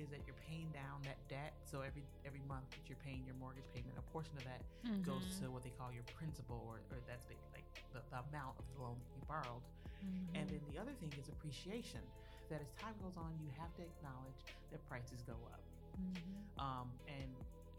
is 0.00 0.09
that 0.09 0.25
you're 0.25 0.38
paying 0.49 0.71
down 0.73 1.04
that 1.04 1.21
debt. 1.28 1.52
So 1.69 1.85
every 1.85 2.02
every 2.25 2.40
month 2.49 2.71
that 2.73 2.88
you're 2.88 3.00
paying 3.04 3.23
your 3.28 3.37
mortgage 3.37 3.69
payment, 3.76 3.92
a 3.99 4.07
portion 4.11 4.33
of 4.40 4.45
that 4.49 4.62
goes 5.04 5.23
Mm-hmm. 5.23 5.45
to 5.45 5.52
what 5.52 5.62
they 5.62 5.75
call 5.76 5.92
your 5.92 6.07
principal, 6.16 6.64
or, 6.66 6.81
or 6.90 6.99
that's 7.07 7.28
like 7.28 7.38
the, 7.92 8.00
the 8.11 8.19
amount 8.33 8.57
of 8.59 8.64
the 8.73 8.78
loan 8.81 8.97
that 8.99 9.11
you 9.12 9.23
borrowed. 9.28 9.64
Mm-hmm. 10.00 10.38
And 10.40 10.45
then 10.49 10.62
the 10.73 10.81
other 10.81 10.95
thing 10.99 11.12
is 11.21 11.28
appreciation. 11.28 12.00
That 12.50 12.61
as 12.61 12.73
time 12.76 12.92
goes 13.00 13.16
on, 13.16 13.33
you 13.40 13.49
have 13.57 13.73
to 13.81 13.83
acknowledge 13.87 14.40
that 14.75 14.81
prices 14.88 15.25
go 15.25 15.37
up. 15.49 15.62
Mm-hmm. 15.97 16.61
Um, 16.61 16.88
and 17.09 17.31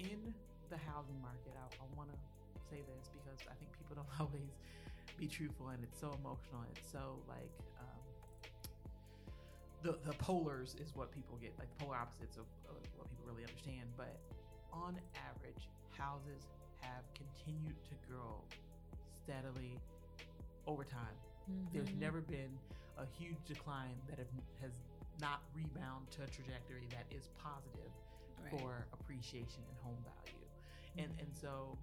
in 0.02 0.34
the 0.74 0.80
housing 0.90 1.20
market, 1.22 1.54
I, 1.54 1.66
I 1.78 1.86
want 1.94 2.10
to 2.10 2.18
say 2.72 2.82
this 2.90 3.06
because 3.14 3.38
I 3.46 3.54
think 3.62 3.70
people 3.78 4.02
don't 4.02 4.10
always 4.22 4.50
be 5.18 5.28
truthful, 5.28 5.70
and 5.70 5.84
it's 5.84 6.00
so 6.00 6.12
emotional. 6.20 6.64
It's 6.76 6.92
so 6.92 7.20
like 7.28 7.52
um, 7.80 8.02
the 9.82 9.98
the 10.06 10.16
polars 10.18 10.80
is 10.82 10.96
what 10.96 11.12
people 11.12 11.38
get, 11.42 11.54
like 11.60 11.70
the 11.78 11.86
polar 11.86 11.98
opposites 11.98 12.38
of, 12.38 12.46
of 12.70 12.76
what 12.98 13.10
people 13.10 13.26
really 13.26 13.44
understand. 13.44 13.90
But 13.98 14.18
on 14.72 15.00
average, 15.16 15.70
houses 15.98 16.50
have 16.82 17.04
continued 17.14 17.78
to 17.86 17.96
grow 18.08 18.42
steadily 19.24 19.80
over 20.68 20.84
time. 20.84 21.16
Mm-hmm. 21.50 21.74
There's 21.74 21.94
never 22.00 22.22
been 22.22 22.52
a 22.98 23.06
huge 23.18 23.38
decline 23.48 23.96
that 24.10 24.18
have, 24.18 24.32
has 24.62 24.74
not 25.20 25.42
rebound 25.54 26.10
to 26.12 26.24
a 26.24 26.28
trajectory 26.28 26.88
that 26.92 27.06
is 27.16 27.30
positive 27.38 27.92
right. 28.42 28.52
for 28.52 28.88
appreciation 28.94 29.62
and 29.68 29.78
home 29.84 30.00
value. 30.04 30.44
Mm-hmm. 30.44 31.00
And 31.04 31.12
and 31.20 31.32
so 31.40 31.78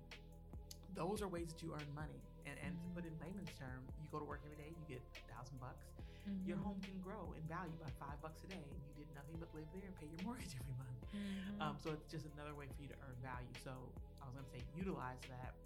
those 0.94 1.22
are 1.22 1.28
ways 1.28 1.52
to 1.60 1.74
earn 1.74 1.88
money. 1.94 2.20
And, 2.48 2.56
and 2.64 2.72
mm-hmm. 2.74 2.88
to 2.88 2.96
put 2.96 3.04
in 3.04 3.14
layman's 3.20 3.52
term, 3.60 3.84
you 4.00 4.08
go 4.10 4.18
to 4.18 4.26
work 4.26 4.42
every 4.44 4.58
day, 4.58 4.72
you 4.72 4.84
get 4.88 5.02
a 5.02 5.24
thousand 5.30 5.60
bucks. 5.60 5.86
Mm-hmm. 6.24 6.48
Your 6.48 6.58
home 6.60 6.78
can 6.82 6.98
grow 7.00 7.32
in 7.36 7.42
value 7.48 7.76
by 7.80 7.88
five 7.96 8.20
bucks 8.20 8.44
a 8.44 8.48
day, 8.52 8.60
and 8.60 8.80
you 8.84 8.92
did 9.04 9.08
nothing 9.16 9.40
but 9.40 9.48
live 9.56 9.68
there 9.72 9.86
and 9.86 9.96
pay 9.96 10.08
your 10.10 10.20
mortgage 10.28 10.52
every 10.56 10.76
month. 10.76 10.98
Mm-hmm. 11.12 11.62
Um, 11.62 11.74
so 11.80 11.92
it's 11.96 12.08
just 12.10 12.28
another 12.36 12.52
way 12.52 12.68
for 12.68 12.80
you 12.84 12.90
to 12.92 12.98
earn 13.04 13.16
value. 13.24 13.54
So 13.64 13.72
I 14.20 14.28
was 14.28 14.36
going 14.36 14.46
to 14.46 14.52
say, 14.52 14.62
utilize 14.76 15.20
that 15.32 15.56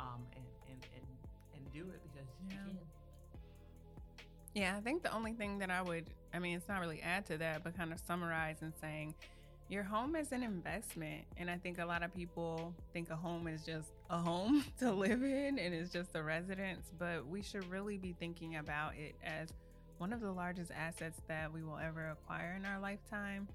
um, 0.00 0.22
and, 0.36 0.44
and 0.68 0.80
and 0.96 1.06
and 1.54 1.62
do 1.72 1.90
it 1.90 2.00
because 2.02 2.28
yeah. 2.48 2.54
you 2.54 2.76
can. 2.76 2.78
Yeah, 4.54 4.76
I 4.76 4.80
think 4.80 5.02
the 5.02 5.14
only 5.14 5.32
thing 5.32 5.58
that 5.60 5.70
I 5.70 5.80
would, 5.80 6.04
I 6.34 6.38
mean, 6.38 6.56
it's 6.56 6.68
not 6.68 6.80
really 6.80 7.00
add 7.00 7.24
to 7.26 7.38
that, 7.38 7.64
but 7.64 7.76
kind 7.76 7.90
of 7.90 7.98
summarize 7.98 8.58
and 8.60 8.72
saying 8.80 9.14
your 9.70 9.82
home 9.82 10.14
is 10.14 10.32
an 10.32 10.42
investment. 10.42 11.24
And 11.38 11.48
I 11.48 11.56
think 11.56 11.78
a 11.78 11.86
lot 11.86 12.02
of 12.02 12.14
people 12.14 12.74
think 12.92 13.08
a 13.08 13.16
home 13.16 13.48
is 13.48 13.64
just 13.64 13.88
a 14.12 14.18
home 14.18 14.62
to 14.78 14.92
live 14.92 15.22
in 15.22 15.58
and 15.58 15.74
it's 15.74 15.90
just 15.90 16.10
a 16.14 16.22
residence, 16.22 16.92
but 16.98 17.26
we 17.26 17.42
should 17.42 17.68
really 17.68 17.96
be 17.96 18.14
thinking 18.20 18.56
about 18.56 18.94
it 18.94 19.16
as 19.24 19.48
one 19.98 20.12
of 20.12 20.20
the 20.20 20.30
largest 20.30 20.70
assets 20.70 21.20
that 21.28 21.52
we 21.52 21.62
will 21.62 21.78
ever 21.78 22.10
acquire 22.10 22.54
in 22.56 22.64
our 22.64 22.78
lifetime. 22.78 23.48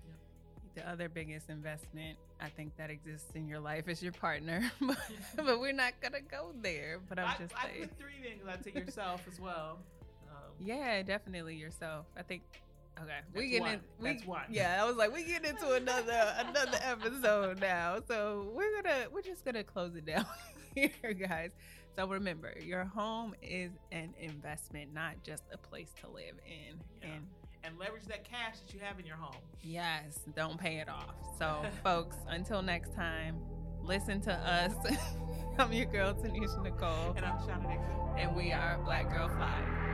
The 0.76 0.88
other 0.88 1.10
biggest 1.10 1.50
investment 1.50 2.18
I 2.40 2.50
think 2.50 2.76
that 2.78 2.90
exists 2.90 3.32
in 3.36 3.48
your 3.48 3.60
life 3.60 3.88
is 3.88 4.04
your 4.04 4.12
partner, 4.12 4.72
but, 5.36 5.60
we're 5.60 5.74
not 5.74 5.94
gonna 6.02 6.22
go 6.22 6.54
there. 6.62 7.00
But 7.10 7.18
I'm 7.18 7.30
I, 7.30 7.36
just 7.40 7.56
I 7.56 7.80
put 7.80 7.98
three 7.98 8.30
in 8.32 8.38
because 8.38 8.60
I 8.60 8.62
take 8.62 8.76
yourself 8.76 9.22
as 9.32 9.40
well. 9.40 9.80
Um, 10.30 10.52
yeah, 10.60 11.02
definitely 11.04 11.56
yourself. 11.56 12.06
I 12.18 12.22
think. 12.22 12.44
Okay, 13.01 13.12
That's 13.34 13.36
we 13.36 13.50
get 13.50 13.66
in. 13.66 13.80
We, 14.00 14.13
That's 14.13 14.25
one. 14.25 14.44
Yeah, 14.50 14.82
I 14.82 14.86
was 14.86 14.96
like, 14.96 15.13
we 15.13 15.24
get 15.24 15.46
into 15.46 15.72
another 15.72 16.36
another 16.48 16.80
episode 16.84 17.60
now. 17.60 18.00
So 18.08 18.51
we're 18.54 18.82
gonna 18.82 19.06
we're 19.12 19.22
just 19.22 19.46
gonna 19.46 19.63
close 19.63 19.96
it 19.96 20.06
down 20.06 20.25
here, 20.75 21.13
guys. 21.13 21.51
So 21.96 22.08
remember, 22.08 22.54
your 22.63 22.86
home 22.86 23.34
is 23.42 23.72
an 23.92 24.13
investment, 24.20 24.94
not 24.94 25.16
just 25.24 25.44
a 25.51 25.58
place 25.58 25.94
to 26.01 26.10
live 26.10 26.36
in. 26.46 26.80
Yeah. 27.01 27.16
And 27.16 27.27
and 27.63 27.77
leverage 27.77 28.06
that 28.06 28.24
cash 28.24 28.60
that 28.66 28.74
you 28.74 28.80
have 28.80 29.00
in 29.00 29.06
your 29.06 29.18
home. 29.18 29.42
Yes, 29.62 30.20
don't 30.36 30.58
pay 30.60 30.77
it 30.77 30.88
off. 30.88 31.16
So, 31.38 31.63
folks, 31.84 32.16
until 32.27 32.62
next 32.62 32.94
time, 32.96 33.38
listen 33.84 34.22
to 34.22 34.34
us. 34.34 34.74
I'm 35.60 35.74
your 35.74 35.86
girl, 35.86 36.13
Tanisha 36.13 36.63
Nicole. 36.63 37.13
And 37.17 37.26
I'm 37.26 37.38
Shauna 37.39 37.67
Dixon. 37.67 37.98
And 38.17 38.36
we 38.36 38.52
are 38.52 38.80
Black 38.86 39.10
Girl 39.10 39.28
Fly. 39.28 39.87